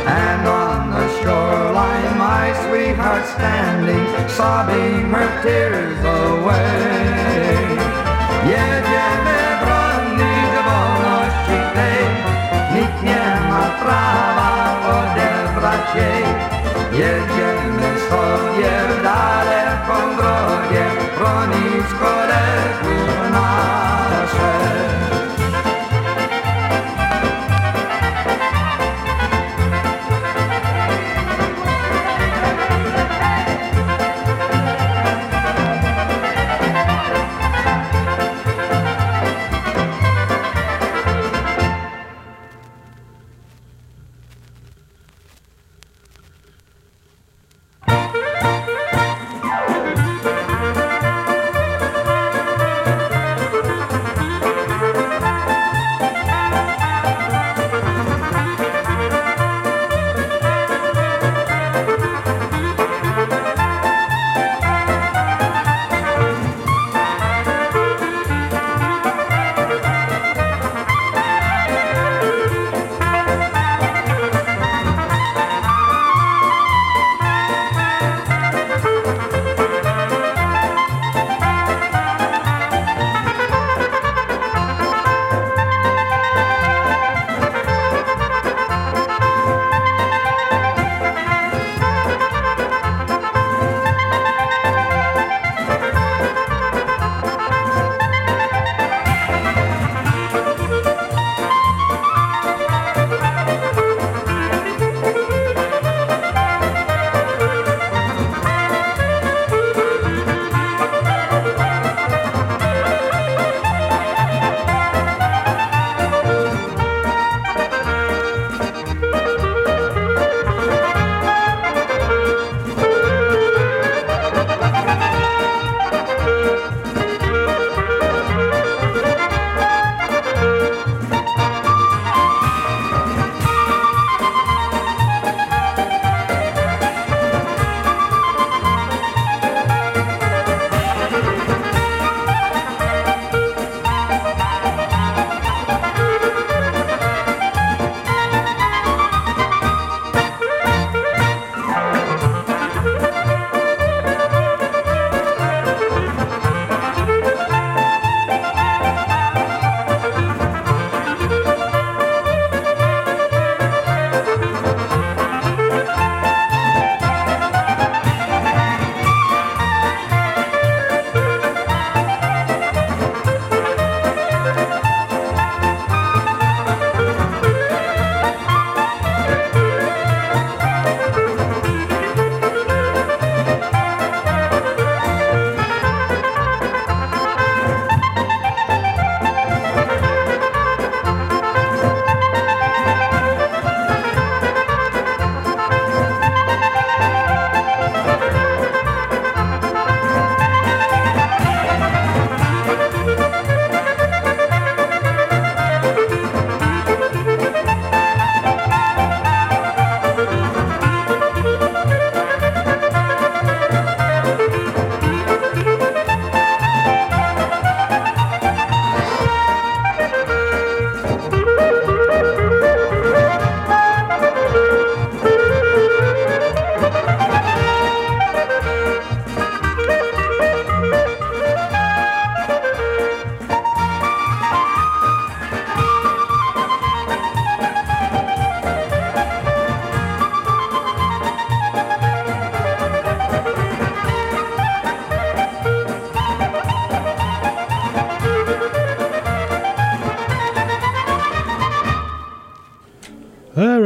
[0.06, 7.60] And on the shoreline, my sweetheart standing, sobbing her tears away.
[8.50, 12.06] Jedziemy bronni do wolności tej,
[12.74, 13.04] nikt
[13.50, 14.52] ma prawa
[14.98, 16.60] odebrać jej.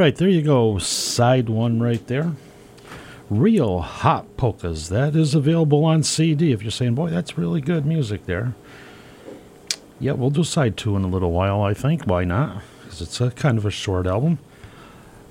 [0.03, 0.77] Right, there you go.
[0.79, 2.33] Side one right there.
[3.29, 4.89] Real Hot Polkas.
[4.89, 8.53] That is available on CD if you're saying, boy, that's really good music there.
[10.01, 12.03] Yeah, we'll do side two in a little while, I think.
[12.03, 12.63] Why not?
[12.83, 14.39] Because it's a kind of a short album.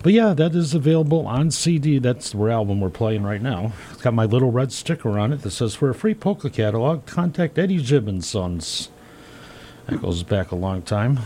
[0.03, 1.99] But yeah, that is available on CD.
[1.99, 3.73] That's the album we're playing right now.
[3.93, 7.05] It's got my little red sticker on it that says, for a free polka catalog,
[7.05, 8.89] contact Eddie and Sons.
[9.85, 11.21] That goes back a long time.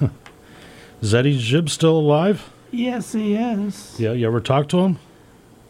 [1.02, 2.48] is Eddie Jib still alive?
[2.76, 3.98] Yes, he is.
[3.98, 4.98] Yeah, you ever talk to him?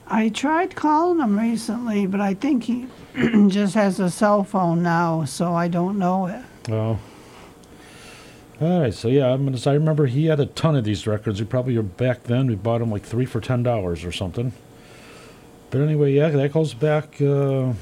[0.08, 2.88] I tried calling him recently, but I think he
[3.48, 6.42] just has a cell phone now, so I don't know it.
[6.68, 6.98] Oh.
[8.60, 9.58] All right, so yeah, I'm gonna.
[9.66, 11.38] I remember he had a ton of these records.
[11.38, 12.46] We probably were back then.
[12.48, 14.52] We bought them like three for ten dollars or something.
[15.70, 17.20] But anyway, yeah, that goes back.
[17.20, 17.74] Uh,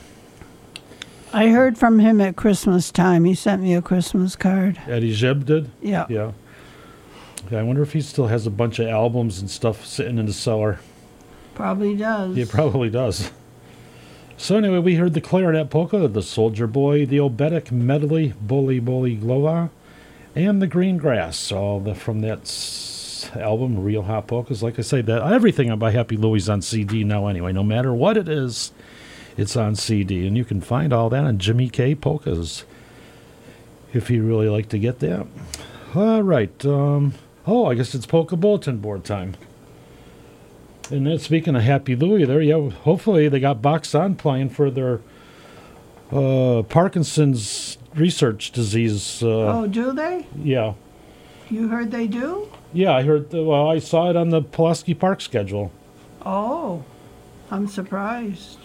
[1.33, 3.25] I heard from him at Christmas time.
[3.25, 4.81] He sent me a Christmas card.
[4.87, 5.71] Eddie Jeb did.
[5.81, 6.07] Yeah.
[6.09, 6.33] Yeah.
[7.51, 10.27] Yeah, I wonder if he still has a bunch of albums and stuff sitting in
[10.27, 10.81] the cellar.
[11.55, 12.37] Probably does.
[12.37, 13.31] He probably does.
[14.37, 19.17] So anyway, we heard the clarinet polka, the Soldier Boy, the Obetic medley, Bully Bully
[19.17, 19.71] Glova,
[20.35, 24.61] and the Green Grass, all the, from that s- album, Real Hot Polkas.
[24.63, 27.29] Like I say, that everything by Happy Louie's on CD now.
[27.29, 28.73] Anyway, no matter what it is,
[29.37, 32.65] it's on CD, and you can find all that on Jimmy K Polkas
[33.93, 35.27] if you really like to get that.
[35.95, 36.67] All right.
[36.67, 37.15] Um,
[37.47, 39.35] oh, I guess it's polka bulletin board time.
[40.91, 44.71] And then speaking of Happy Louie, there, yeah, hopefully they got Box On playing for
[44.71, 45.01] their
[46.13, 49.23] uh, Parkinson's research disease.
[49.23, 49.29] Uh,
[49.61, 50.27] oh, do they?
[50.37, 50.75] Yeah,
[51.49, 52.51] You heard they do?
[52.75, 53.31] yeah, I heard.
[53.31, 55.73] The, well, I saw it on the Pulaski Park schedule.
[56.27, 56.85] Oh,
[57.51, 58.59] I'm surprised.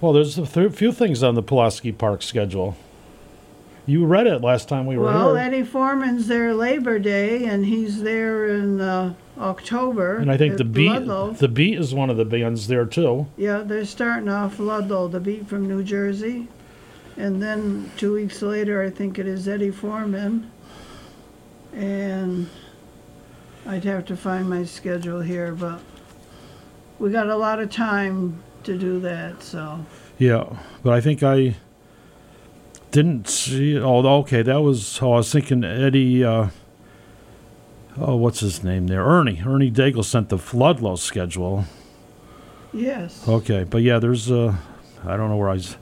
[0.00, 2.76] Well, there's a th- few things on the Pulaski Park schedule.
[3.84, 7.66] You read it last time we were Well, here, Eddie Forman's there Labor Day, and
[7.66, 10.16] he's there in uh, October.
[10.16, 11.32] and I think the beat, Ludlow.
[11.32, 13.26] the beat is one of the bands there too.
[13.36, 16.46] Yeah, they're starting off Ludlow, the beat from New Jersey.
[17.16, 20.50] And then two weeks later, I think it is Eddie Forman.
[21.74, 22.48] And
[23.66, 25.80] I'd have to find my schedule here, but
[26.98, 29.84] we got a lot of time to do that, so.
[30.18, 30.44] Yeah,
[30.82, 31.56] but I think I
[32.92, 33.76] didn't see.
[33.78, 35.00] Oh, okay, that was.
[35.02, 36.22] Oh, I was thinking Eddie.
[36.24, 36.50] Uh,
[37.98, 39.04] oh, what's his name there?
[39.04, 39.42] Ernie.
[39.44, 41.64] Ernie Daigle sent the Ludlow schedule.
[42.72, 43.26] Yes.
[43.26, 44.30] Okay, but yeah, there's.
[44.30, 44.54] Uh,
[45.04, 45.76] I don't know where I was.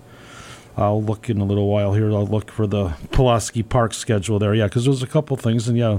[0.77, 2.11] I'll look in a little while here.
[2.11, 4.55] I'll look for the Pulaski Park schedule there.
[4.55, 5.99] Yeah, because there was a couple things, and yeah,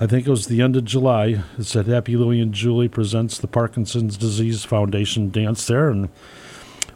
[0.00, 1.42] I think it was the end of July.
[1.58, 6.08] It said Happy Louie and Julie presents the Parkinson's Disease Foundation dance there, and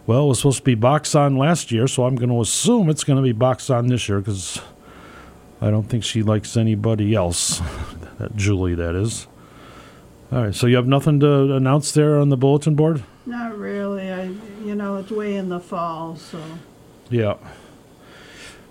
[0.07, 2.89] well, it was supposed to be box on last year, so I'm going to assume
[2.89, 4.61] it's going to be box on this year because
[5.61, 7.59] I don't think she likes anybody else.
[8.19, 9.27] that Julie, that is.
[10.31, 13.03] All right, so you have nothing to announce there on the bulletin board?
[13.27, 14.11] Not really.
[14.11, 14.31] I,
[14.65, 16.41] you know, it's way in the fall, so.
[17.11, 17.37] Yeah.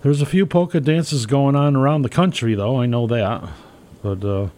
[0.02, 2.80] There's a few polka dances going on around the country, though.
[2.80, 3.50] I know that.
[4.02, 4.50] But, uh,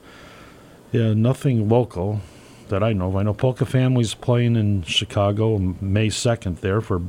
[0.91, 2.21] yeah, nothing local
[2.69, 3.15] that I know of.
[3.15, 7.01] I know Polka Family's playing in Chicago May 2nd there for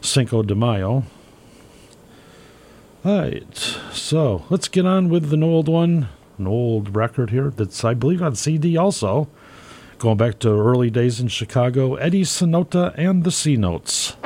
[0.00, 1.04] Cinco de Mayo.
[3.04, 3.56] All right.
[3.92, 6.08] So let's get on with an old one,
[6.38, 9.28] an old record here that's, I believe, on CD also.
[9.98, 14.16] Going back to early days in Chicago, Eddie Sonota and the C Notes.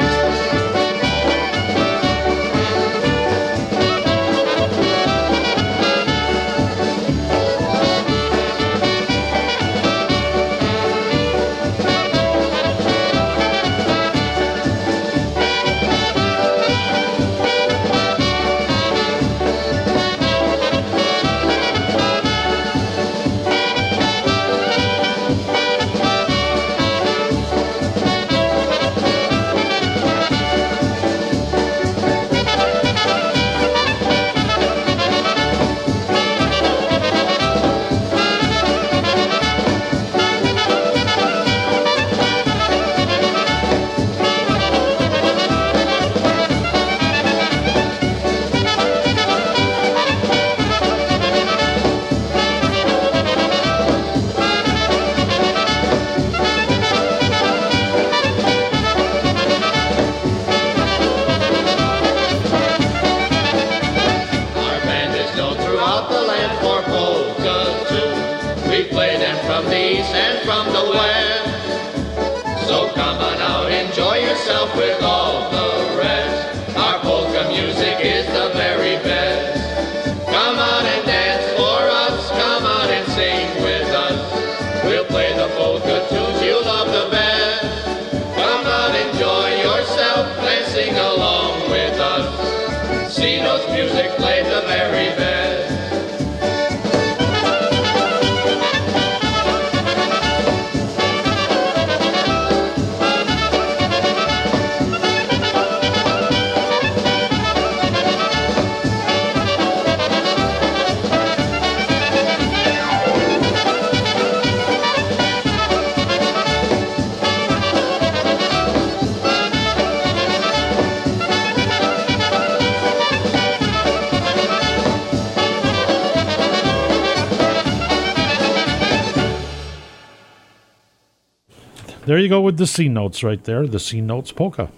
[132.59, 133.67] The C notes right there.
[133.67, 134.71] The C notes polka.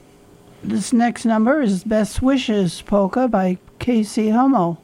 [0.62, 4.82] This next number is Best Wishes Polka by Casey Hummel.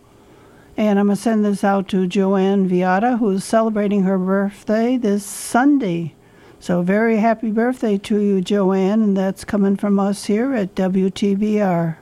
[0.79, 5.25] And I'm going to send this out to Joanne Viata, who's celebrating her birthday this
[5.25, 6.15] Sunday.
[6.59, 11.97] So, very happy birthday to you, Joanne, and that's coming from us here at WTBR.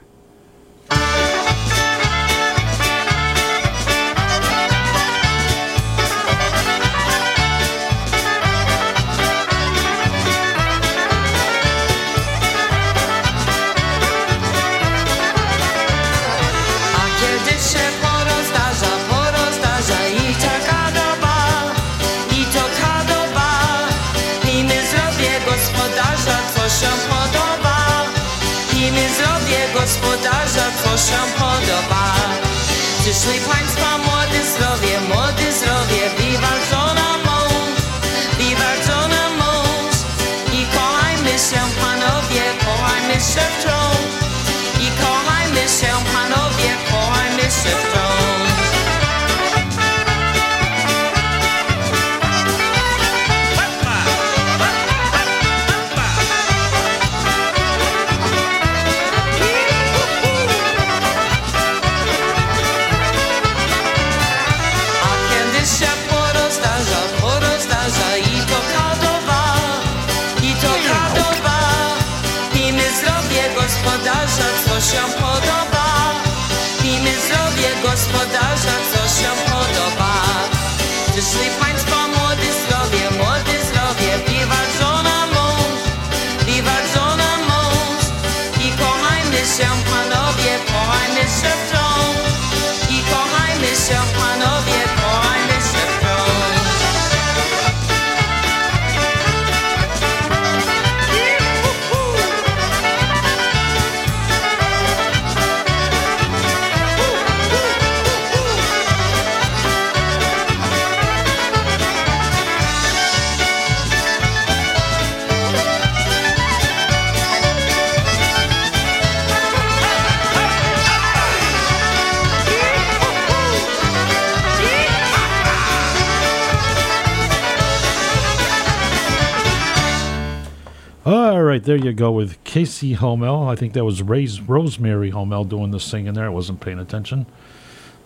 [131.65, 133.49] There you go with Casey Homel.
[133.49, 136.25] I think that was Ray's Rosemary Homel doing the singing there.
[136.25, 137.25] I wasn't paying attention.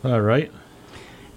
[0.04, 0.50] All right.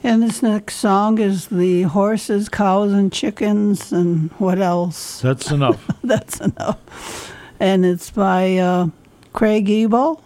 [0.04, 5.20] And this next song is the horses, cows, and chickens, and what else?
[5.20, 5.84] That's enough.
[6.04, 7.32] That's enough.
[7.58, 8.88] And it's by uh,
[9.32, 10.22] Craig Ebel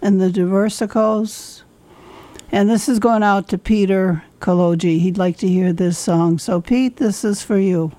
[0.00, 1.62] and the Diversicos.
[2.50, 5.00] And this is going out to Peter Kaloji.
[5.00, 6.38] He'd like to hear this song.
[6.38, 7.92] So, Pete, this is for you.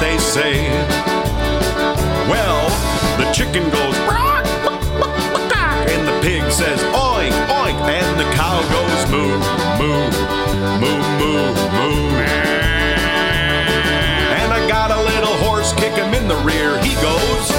[0.00, 0.68] They say.
[2.28, 2.68] Well,
[3.18, 4.46] the chicken goes, "Rock,
[5.92, 9.36] and the pig says, oink, oink, and the cow goes, moo,
[9.78, 10.10] moo,
[10.80, 12.08] moo, moo, moo.
[14.40, 17.49] And I got a little horse, kick him in the rear, he goes.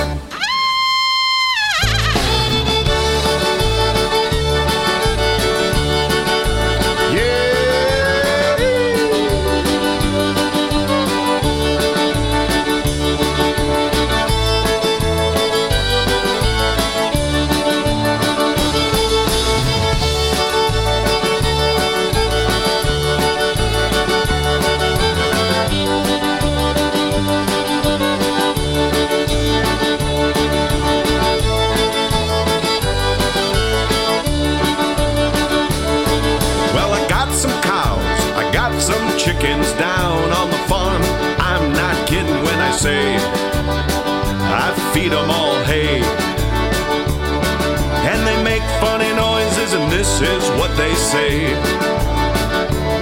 [51.11, 51.53] Say.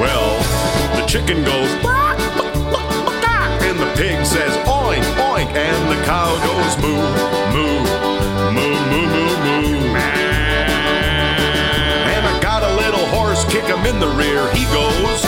[0.02, 0.42] Well,
[0.98, 1.70] the chicken goes,
[3.68, 6.98] and the pig says, oink, oink, and the cow goes, moo,
[7.54, 7.80] moo,
[8.56, 9.78] moo, moo, moo, moo.
[12.10, 14.42] And I got a little horse, kick him in the rear.
[14.54, 15.22] He goes,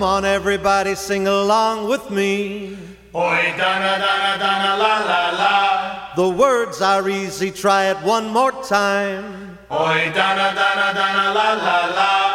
[0.00, 2.74] Come on, everybody, sing along with me.
[3.14, 6.14] Oi, donna, donna, donna, la, la, la.
[6.16, 9.58] The words are easy, try it one more time.
[9.70, 12.29] Oi, donna, donna, donna, la, la, la.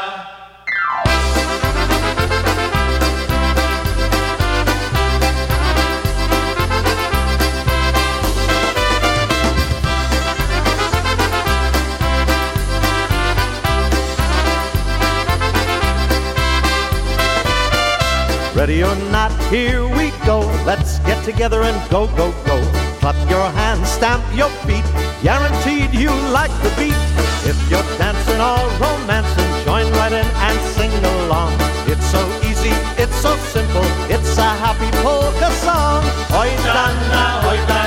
[18.55, 20.39] Ready or not, here we go.
[20.63, 22.57] Let's get together and go, go, go.
[23.03, 24.85] Clap your hands, stamp your feet.
[25.21, 26.95] Guaranteed you like the beat.
[27.43, 31.51] If you're dancing or romancing, join right in and sing along.
[31.91, 33.83] It's so easy, it's so simple.
[34.07, 36.07] It's a happy polka song.
[36.31, 37.84] Oi, Donna, oi, donna,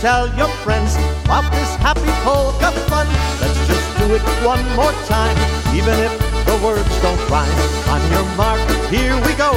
[0.00, 3.06] tell your friends about this happy polka fun.
[3.40, 5.36] Let's just do it one more time,
[5.74, 6.12] even if
[6.46, 7.58] the words don't rhyme.
[7.94, 9.52] On your mark, here we go.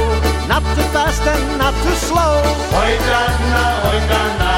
[0.48, 2.34] Not too fast and not too slow.
[2.80, 4.52] Oi, donna, oi, donna,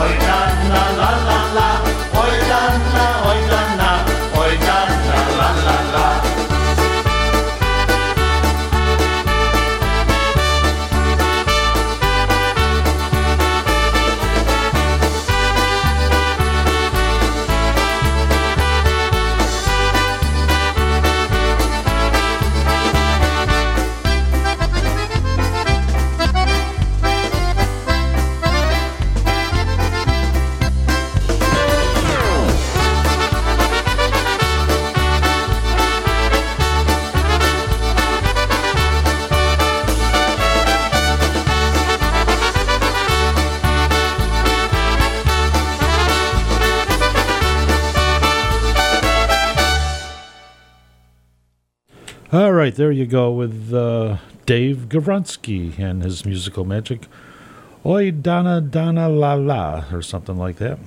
[0.00, 1.68] oi, donna, la, la, la.
[2.22, 3.90] Oi, donna, oi, donna,
[4.40, 5.95] oi, donna, la, la, la.
[52.66, 57.02] Right, there you go with uh, Dave Gavrunsky and his musical magic.
[57.86, 60.80] Oi, Donna, Donna, la, la, or something like that.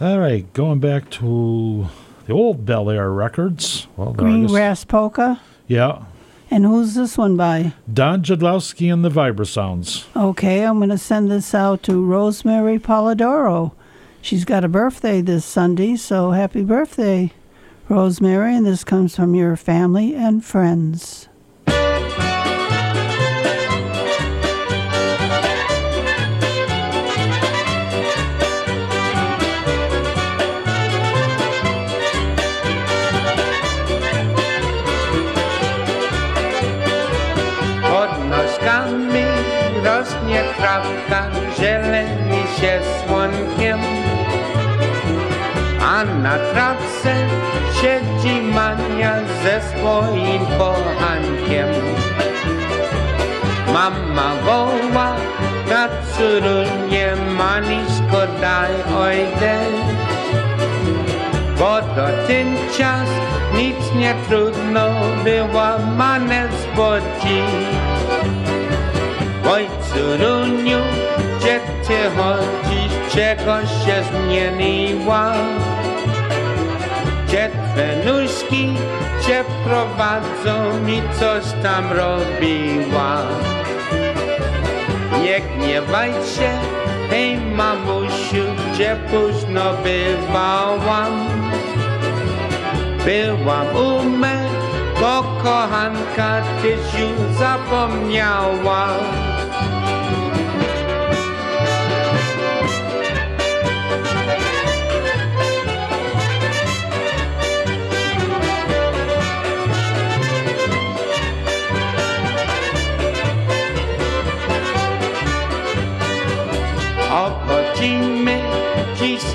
[0.00, 1.88] All right, going back to
[2.26, 3.86] the old Bel-Aire records.
[3.98, 5.42] Well, Green Grass Polka.
[5.66, 6.04] Yeah,
[6.50, 7.74] And who's this one by?
[7.92, 10.06] Don Jadlowski and the Vibrasounds.
[10.16, 13.72] Okay, I'm going to send this out to Rosemary Polidoro.
[14.22, 17.30] She's got a birthday this Sunday, so happy birthday,
[17.90, 18.54] Rosemary.
[18.54, 21.28] And this comes from your family and friends.
[39.84, 43.78] Rośnie trawka, zieleni się słonkiem.
[45.82, 46.79] A na Mania
[49.42, 51.70] ze swoim kochankiem.
[53.72, 55.16] Mama woła
[55.68, 59.54] na córunię, Maniszko daj ojdę.
[61.58, 63.08] Bo dotychczas
[63.56, 64.84] nic nie trudno
[65.24, 67.42] było manę zboci.
[69.52, 70.78] Oj, córuniu,
[71.38, 75.34] gdzie ty chodzisz, czego się zmieniła?
[77.30, 77.50] gdzie
[77.80, 78.74] Wenuśki
[79.26, 83.22] cię prowadzą i coś tam robiła.
[85.22, 86.50] Nie gniewaj się,
[87.10, 91.26] hej mamusiu, gdzie późno bywałam.
[93.04, 98.88] Byłam u mego kochanka, tyś już zapomniała.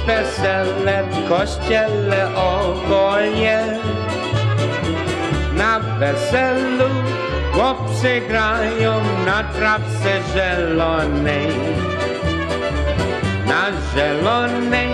[0.06, 3.80] Wesele w kościele oboje.
[5.58, 6.90] Na weselu
[7.54, 11.48] chłopcy grają na trawce zielonej.
[13.48, 13.64] Na
[13.94, 14.90] zielonej,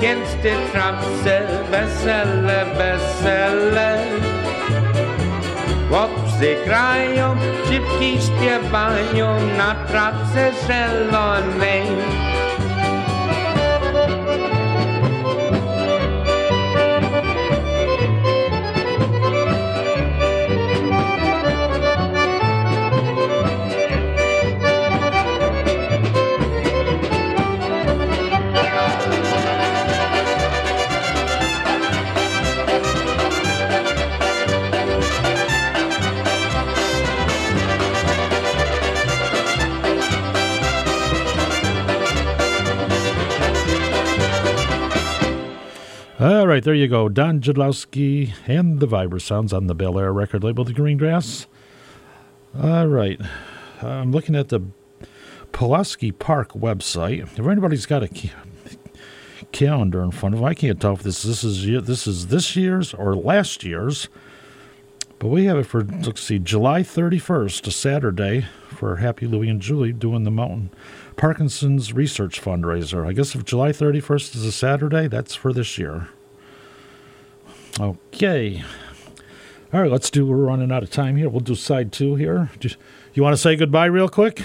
[0.00, 1.40] gęsty trawce
[1.70, 3.98] wesele, wesele.
[5.90, 7.36] Chłopcy grają,
[7.70, 12.31] dziewki śpiewają na trawce zielonej.
[46.62, 47.08] Right, there you go.
[47.08, 51.48] Don Jadlowski and the Vibra Sounds on the Bel-Aire record label, The Green Grass.
[52.56, 53.20] All right.
[53.80, 54.60] I'm looking at the
[55.50, 57.20] Pulaski Park website.
[57.20, 58.30] If anybody's got a
[59.50, 62.54] calendar in front of them, I can't tell if this this is this is this
[62.54, 64.08] year's or last year's.
[65.18, 69.60] But we have it for let's see, July 31st, a Saturday, for Happy Louie and
[69.60, 70.70] Julie doing the Mountain
[71.16, 73.04] Parkinson's Research Fundraiser.
[73.04, 76.06] I guess if July 31st is a Saturday, that's for this year.
[77.80, 78.62] Okay.
[79.72, 80.26] All right, let's do.
[80.26, 81.28] We're running out of time here.
[81.28, 82.50] We'll do side two here.
[82.60, 82.68] Do
[83.14, 84.42] you want to say goodbye real quick?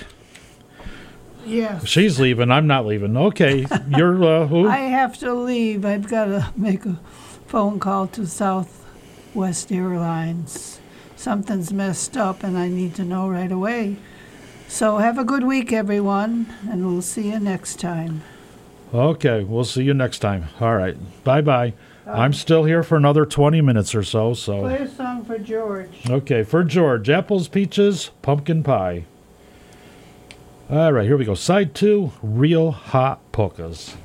[1.46, 1.88] Yes.
[1.88, 2.52] She's leaving.
[2.52, 3.16] I'm not leaving.
[3.16, 4.68] Okay, you're uh, who?
[4.68, 5.86] I have to leave.
[5.86, 7.00] I've got to make a
[7.46, 10.80] phone call to Southwest Airlines.
[11.16, 13.98] Something's messed up and I need to know right away.
[14.68, 18.22] So have a good week, everyone, and we'll see you next time.
[18.94, 20.48] Okay, we'll see you next time.
[20.60, 21.74] All right, bye bye.
[22.08, 24.34] I'm um, still here for another 20 minutes or so.
[24.34, 26.10] So Play a song for George.
[26.10, 29.04] okay, for George, apples, peaches, pumpkin pie.
[30.70, 31.34] All right, here we go.
[31.34, 33.96] Side two, real hot polkas.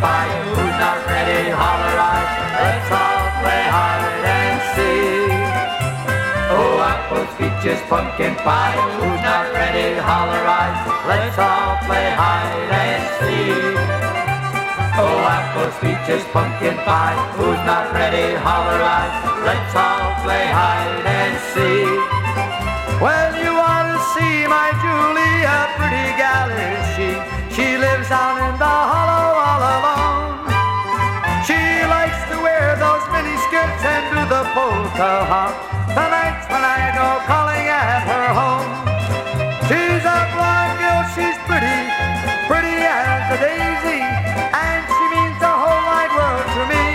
[0.00, 0.30] Pie.
[0.54, 1.50] Who's not ready?
[1.50, 2.26] Holler out.
[2.26, 5.30] Oh, Let's all play hide and seek.
[6.54, 8.78] Oh, apples, peaches, pumpkin pie.
[8.98, 9.98] Who's not ready?
[9.98, 10.74] Holler out.
[11.10, 13.76] Let's all play hide and seek.
[14.98, 17.18] Oh, apples, peaches, pumpkin pie.
[17.36, 18.34] Who's not ready?
[18.38, 19.12] Holler out.
[19.46, 22.00] Let's all play hide and seek.
[23.02, 23.57] Well, you
[34.98, 35.54] polka hop.
[35.94, 38.70] The nights when I go calling at her home.
[39.70, 41.78] She's a blonde girl, she's pretty,
[42.50, 46.86] pretty as a daisy, and she means the whole wide world to me.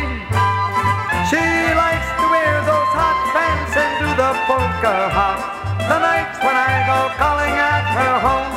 [1.32, 1.44] She
[1.80, 5.40] likes to wear those hot pants and do the polka hop.
[5.88, 8.54] The nights when I go calling at her home.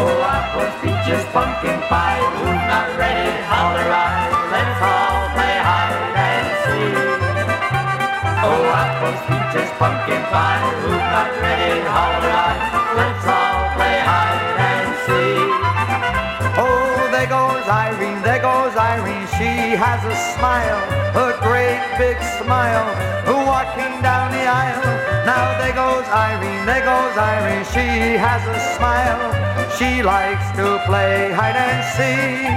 [0.00, 2.24] Oh, apples, peaches, pumpkin pie.
[2.40, 3.28] Who's not ready?
[3.44, 4.48] Holler out.
[4.52, 5.09] Let's all
[8.42, 10.64] Oh, apples, peaches, pumpkin pie.
[10.80, 11.84] Who's not ready?
[11.84, 12.24] Out.
[12.96, 15.52] Let's all play hide and seek.
[16.56, 19.28] Oh, there goes Irene, there goes Irene.
[19.36, 20.80] She has a smile,
[21.20, 22.88] a great big smile,
[23.44, 24.88] walking down the aisle.
[25.28, 27.64] Now there goes Irene, there goes Irene.
[27.74, 29.20] She has a smile.
[29.76, 32.48] She likes to play hide and seek.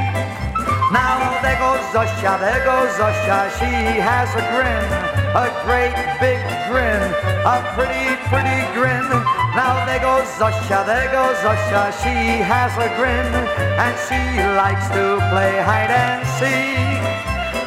[0.96, 3.52] Now there goes Zosha, there goes Zosha.
[3.60, 5.13] She has a grin.
[5.34, 6.38] A great big
[6.70, 7.02] grin,
[7.42, 9.02] a pretty, pretty grin.
[9.58, 13.34] Now there goes Zusha, there goes Zusha, she has a grin,
[13.82, 14.22] and she
[14.54, 17.02] likes to play hide and seek.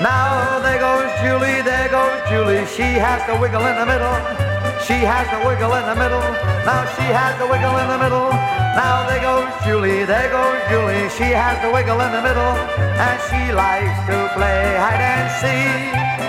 [0.01, 4.47] Now there goes Julie, there goes Julie, she has to wiggle in the middle.
[4.87, 6.23] She has to wiggle in the middle.
[6.63, 8.31] Now she has to wiggle in the middle.
[8.79, 11.09] Now there goes Julie, there goes Julie.
[11.11, 12.55] She has to wiggle in the middle.
[12.95, 16.26] And she likes to play hide and seek.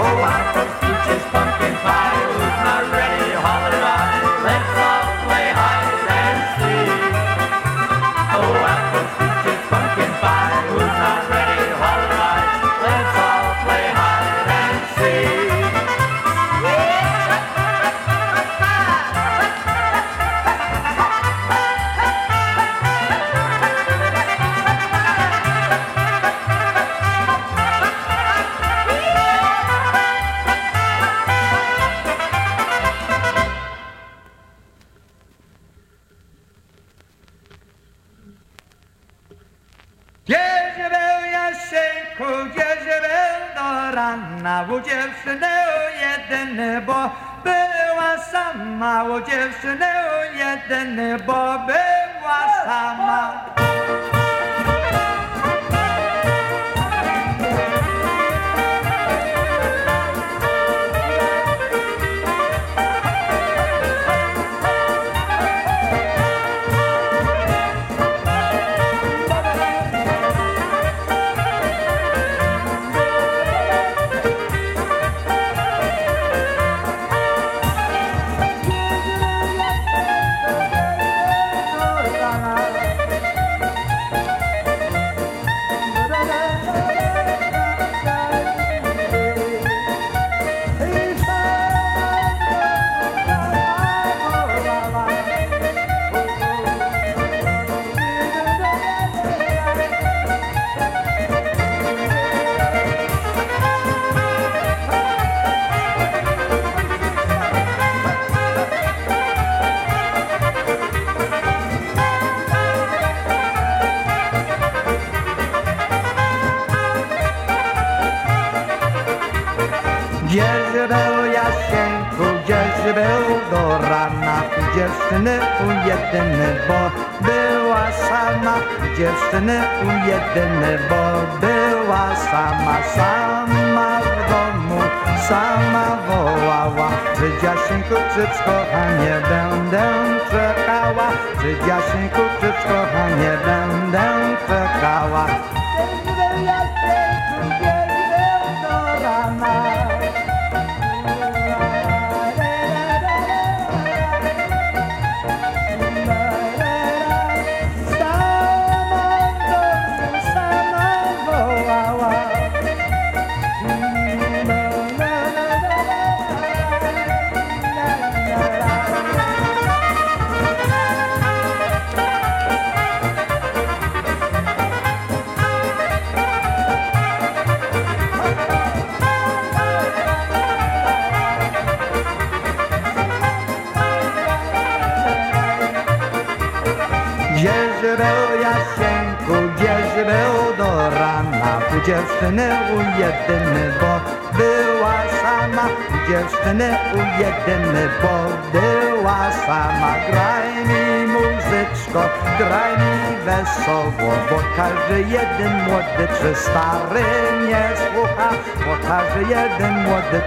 [0.00, 3.07] Oh, apple peaches, pumpkin pie, who's not ready?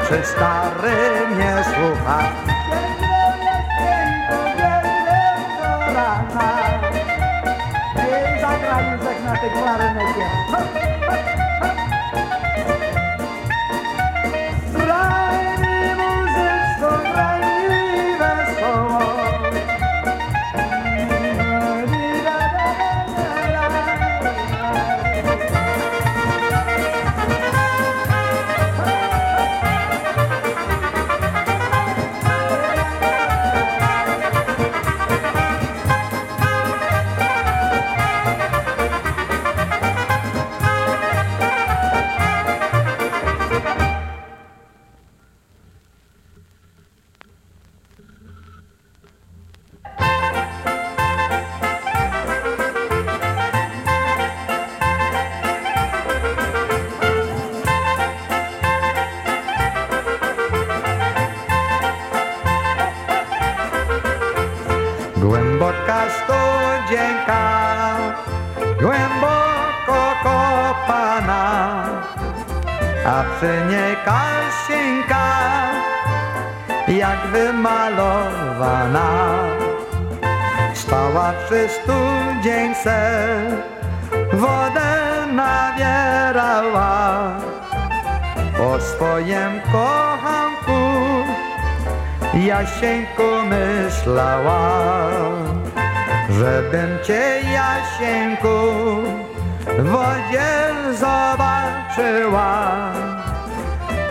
[0.08, 1.11] se está re
[85.42, 87.32] nawierała,
[88.68, 90.82] o swoim kochanku
[92.34, 94.62] Jasieńku myślała,
[96.30, 98.58] żebym cię Jasieńku
[99.78, 100.52] w wodzie
[100.94, 102.72] zobaczyła,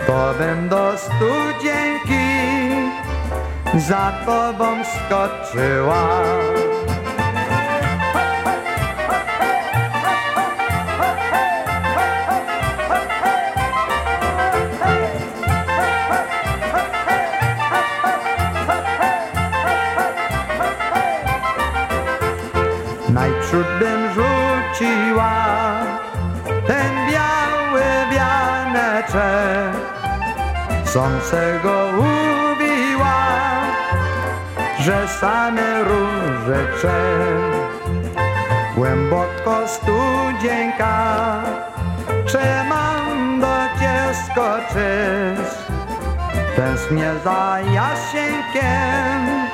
[0.07, 2.31] to bym do studzienki
[3.87, 6.21] za tobą skoczyła.
[30.93, 33.27] Sące go ubiła,
[34.79, 37.01] że same różecze.
[38.75, 41.43] Głęboko studzienka,
[42.69, 45.51] mam do cię skoczyć?
[46.55, 49.47] Tęsknię za Jasieńkiem,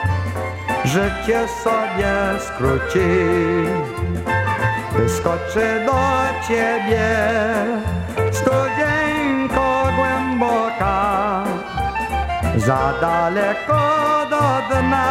[0.86, 3.10] życie sobie skróci.
[4.98, 6.00] Wyskoczy do
[6.48, 7.97] ciebie
[12.68, 13.84] za daleko
[14.32, 15.08] do dna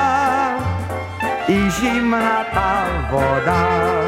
[1.48, 2.72] i zimna ta
[3.12, 4.05] woda.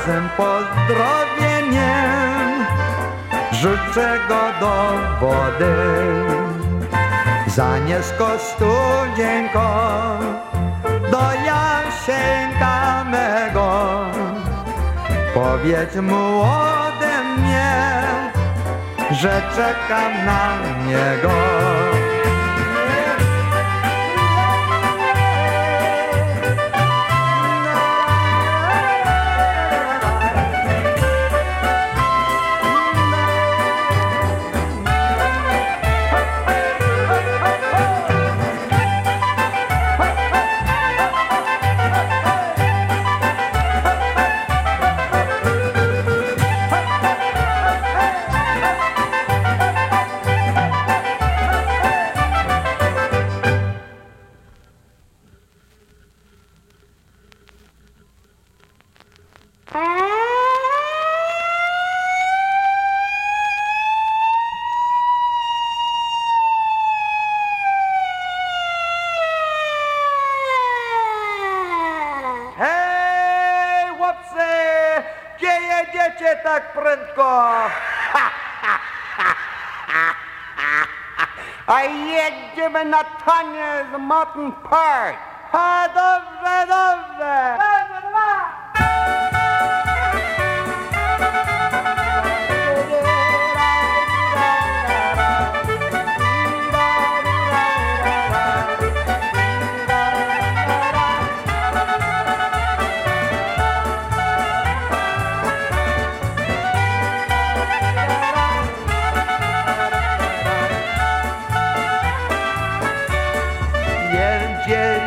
[0.00, 1.80] Razem pozdrowieniem
[3.52, 5.74] życzę go do wody.
[7.46, 9.68] Zanieś go studzienko
[11.10, 14.00] do Jasieńka mego
[15.34, 18.02] powiedz mu ode mnie
[19.10, 21.30] że czekam na niego.
[83.90, 84.52] Tanie z Mountain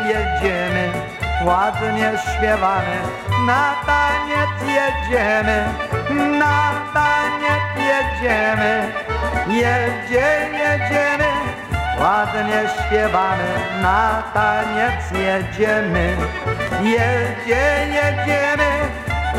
[0.06, 0.92] jedziemy,
[1.44, 2.96] ładnie śpiewamy,
[3.46, 5.64] na taniec jedziemy,
[6.38, 8.92] na taniec jedziemy,
[9.48, 11.30] jedzie, jedziemy,
[12.00, 13.48] ładnie śpiewamy,
[13.82, 16.16] na taniec jedziemy,
[16.82, 18.70] jedzie, jedziemy,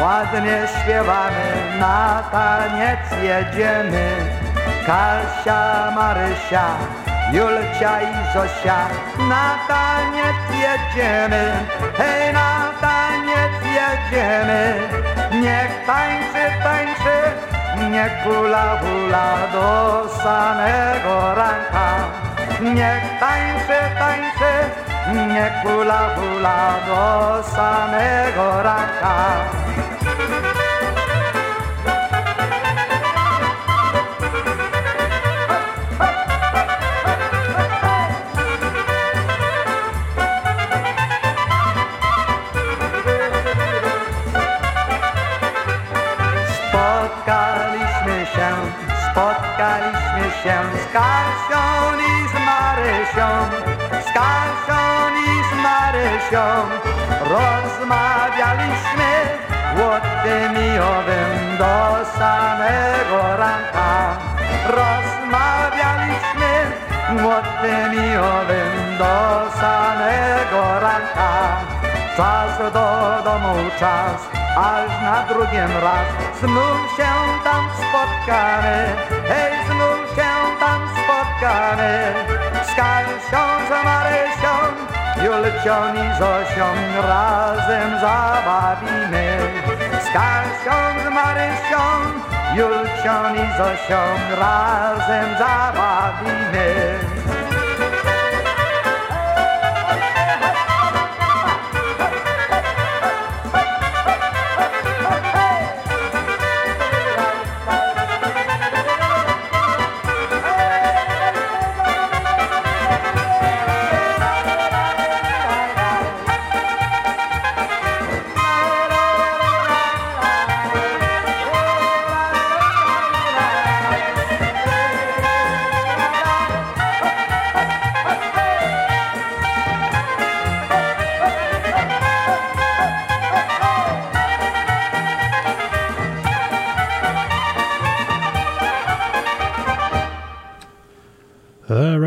[0.02, 1.46] ładnie śpiewamy,
[1.80, 4.06] na taniec jedziemy,
[4.86, 6.68] Kasia, Marysia,
[7.34, 8.88] Julcia i Zosia,
[9.30, 11.44] na taniec jedziemy,
[11.98, 14.74] hej, na taniec jedziemy.
[15.42, 17.18] Niech tańczy, tańczy,
[17.92, 21.90] niech hula, hula do samego ranka.
[22.62, 24.54] Niech tańczy, tańczy,
[25.34, 29.16] niech hula, hula do samego ranka.
[49.16, 51.66] Spotkaliśmy się z Kasią
[51.98, 53.30] i z Marysią,
[54.06, 54.84] z Kasią
[55.28, 56.46] i z Marysią.
[57.36, 59.12] Rozmawialiśmy
[59.76, 59.94] o
[60.24, 61.76] tym i owym do
[62.18, 64.18] samego ranka.
[64.68, 66.52] Rozmawialiśmy
[67.26, 69.16] o tym i owym do
[69.62, 71.32] samego ranka.
[72.18, 76.08] Czas do domu, czas, aż na drugim raz
[76.40, 77.12] znów się
[77.44, 78.78] tam spotkamy,
[79.30, 82.14] hej, znów się tam spotkamy.
[82.64, 84.56] Z Kasią, z Marysią,
[85.24, 86.68] Julcią i Zosią
[87.08, 89.38] razem zabawimy.
[90.02, 91.84] Z Kasią, z Marysią,
[92.56, 94.02] Julcią i Zosią
[94.40, 97.15] razem zabawimy.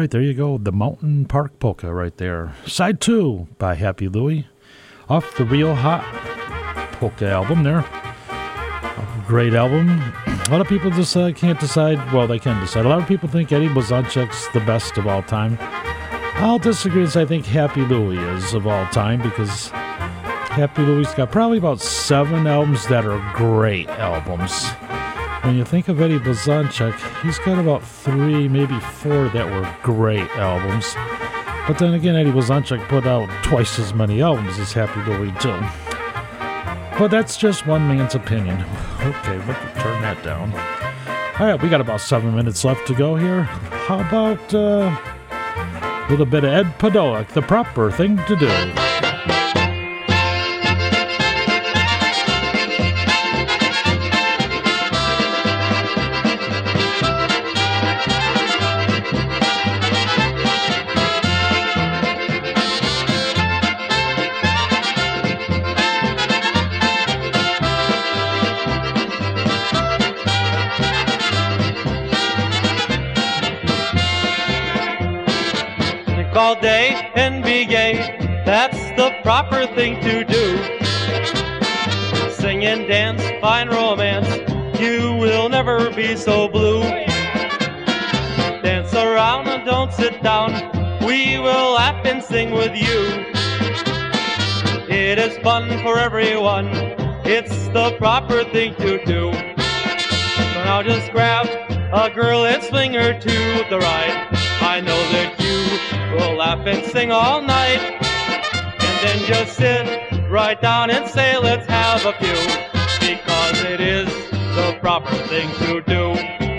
[0.08, 0.56] Right there you go.
[0.56, 2.54] The Mountain Park Polka right there.
[2.64, 4.46] Side two by Happy Louie
[5.06, 6.02] off the Real Hot
[6.92, 7.84] Polka album there.
[9.26, 9.90] Great album.
[10.26, 11.98] A lot of people just uh, can't decide.
[12.10, 12.86] Well, they can decide.
[12.86, 15.58] A lot of people think Eddie Blazonczyk's the best of all time.
[16.40, 17.02] I'll disagree.
[17.02, 21.82] As I think Happy Louie is of all time because Happy Louie's got probably about
[21.82, 24.70] seven albums that are great albums.
[25.48, 30.28] When you think of Eddie Blazonczyk, he's got about three, maybe four that were great
[30.32, 30.94] albums.
[31.66, 35.58] But then again, Eddie Blazonczyk put out twice as many albums as Happy Louie too.
[36.98, 38.60] But that's just one man's opinion.
[39.00, 40.52] Okay, let me turn that down.
[41.40, 43.44] All right, we got about seven minutes left to go here.
[43.44, 44.94] How about uh,
[45.30, 48.87] a little bit of Ed Podolik, the proper thing to do?
[76.48, 77.92] All day and be gay.
[78.46, 80.56] That's the proper thing to do.
[82.30, 84.30] Sing and dance, find romance.
[84.80, 86.80] You will never be so blue.
[88.62, 90.50] Dance around and don't sit down.
[91.06, 93.00] We will laugh and sing with you.
[94.88, 96.68] It is fun for everyone.
[97.26, 99.32] It's the proper thing to do.
[99.34, 101.46] So now just grab
[101.92, 104.28] a girl and swing her to the right.
[104.62, 105.47] I know that you
[106.12, 107.80] will laugh and sing all night.
[108.80, 112.38] And then just sit right down and say, let's have a few.
[113.00, 116.57] Because it is the proper thing to do.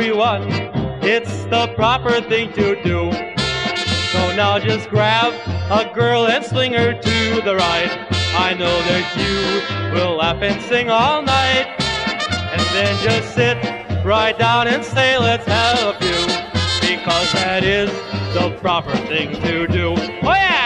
[0.00, 0.44] Everyone.
[1.02, 3.12] It's the proper thing to do.
[4.12, 5.34] So now just grab
[5.70, 8.08] a girl and sling her to the right.
[8.34, 11.66] I know that you will laugh and sing all night.
[11.78, 13.58] And then just sit
[14.02, 16.26] right down and say, let's have a few.
[16.80, 17.90] Because that is
[18.32, 19.96] the proper thing to do.
[20.22, 20.59] Oh yeah!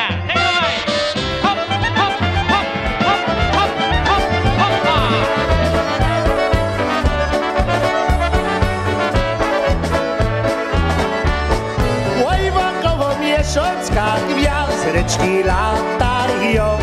[15.04, 16.78] wiatryczki latają,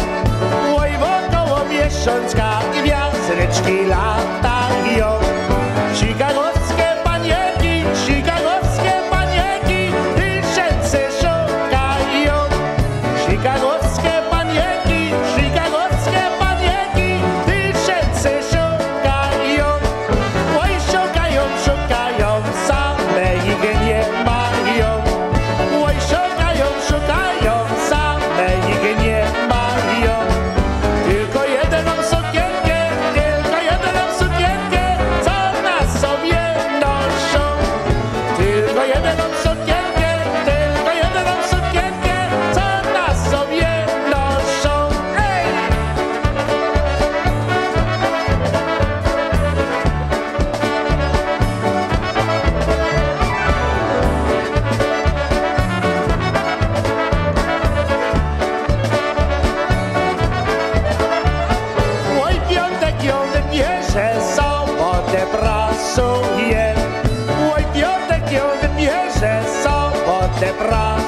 [0.77, 5.30] oj wokoło miesiączka i wiatryczki latają.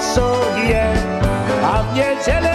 [0.02, 0.94] Sobotę pracuje.
[1.64, 2.53] A w niedzielę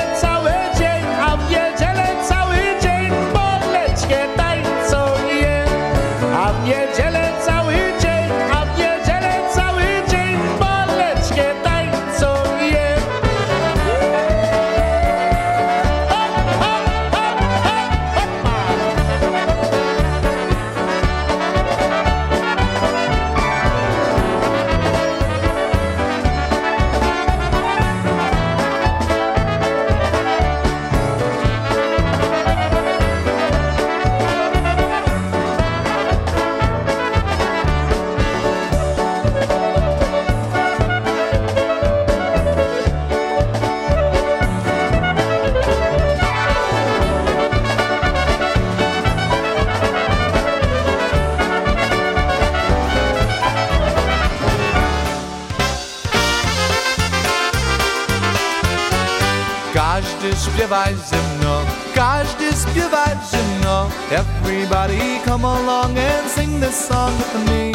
[64.48, 67.72] Everybody come along and sing this song with me.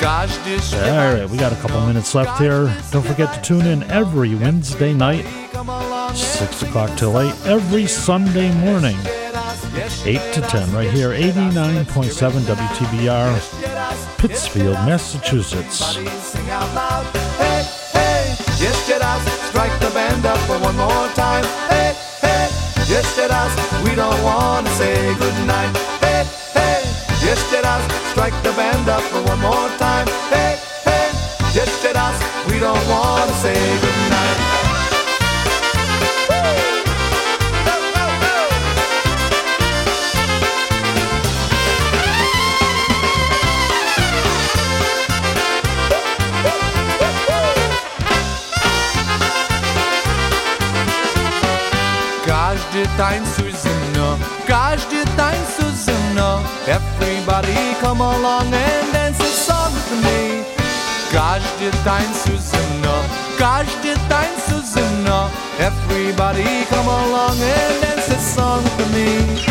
[0.00, 0.54] Każdy
[0.88, 2.74] All right, we got a couple minutes left here.
[2.90, 5.26] Don't forget to tune in every Wednesday night,
[6.16, 8.96] 6 o'clock till 8, every Sunday morning,
[10.06, 15.76] 8 to 10, right here, 89.7 WTBR, Pittsfield, Massachusetts.
[15.76, 17.04] sing out loud.
[17.36, 21.44] Hey, hey, jeszcze raz, strike the band up for one more time.
[21.68, 21.92] Hey,
[22.22, 22.48] hey,
[22.88, 23.52] jeszcze raz,
[23.84, 25.76] we don't wanna say goodnight.
[26.00, 26.24] Hey,
[26.54, 26.82] hey,
[27.24, 30.06] jeszcze raz, strike the band up for one more time.
[30.30, 31.10] Hey, hey,
[31.54, 32.14] jeszcze raz,
[32.46, 34.62] we don't wanna say goodnight.
[52.26, 53.51] Każdy tańcuj
[57.42, 60.44] Everybody come along and dance a song with me.
[61.12, 62.92] Każdy tańcuj ze mną,
[63.38, 65.28] każdy tańcuj ze mną.
[65.58, 69.42] Everybody come along and dance a song with me.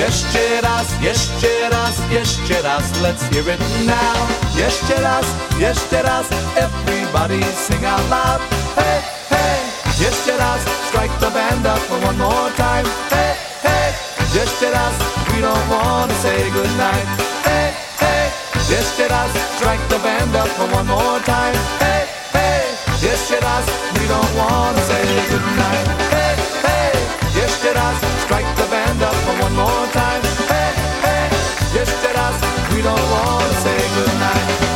[0.00, 4.16] Jeszcze raz, jeszcze raz, jeszcze raz, let's hear it now.
[4.56, 5.24] Jeszcze raz,
[5.58, 8.40] jeszcze raz, everybody sing out loud.
[8.76, 9.00] Hey,
[9.30, 9.58] hey,
[10.00, 12.84] jeszcze raz, strike the band up for one more time.
[13.10, 13.92] Hey, hey,
[14.34, 14.94] jeszcze raz,
[15.28, 17.29] we don't wanna say goodnight.
[18.70, 19.32] Yes, she does.
[19.58, 21.54] Strike the band up for one more time.
[21.82, 22.62] Hey, hey.
[23.02, 23.66] Yes, she does.
[23.98, 25.86] We don't want to say goodnight.
[26.14, 26.92] Hey, hey.
[27.34, 27.98] Yes, she does.
[28.24, 30.22] Strike the band up for one more time.
[30.46, 30.70] Hey,
[31.02, 31.26] hey.
[31.74, 32.38] Yes, she does.
[32.72, 34.69] We don't want to say goodnight.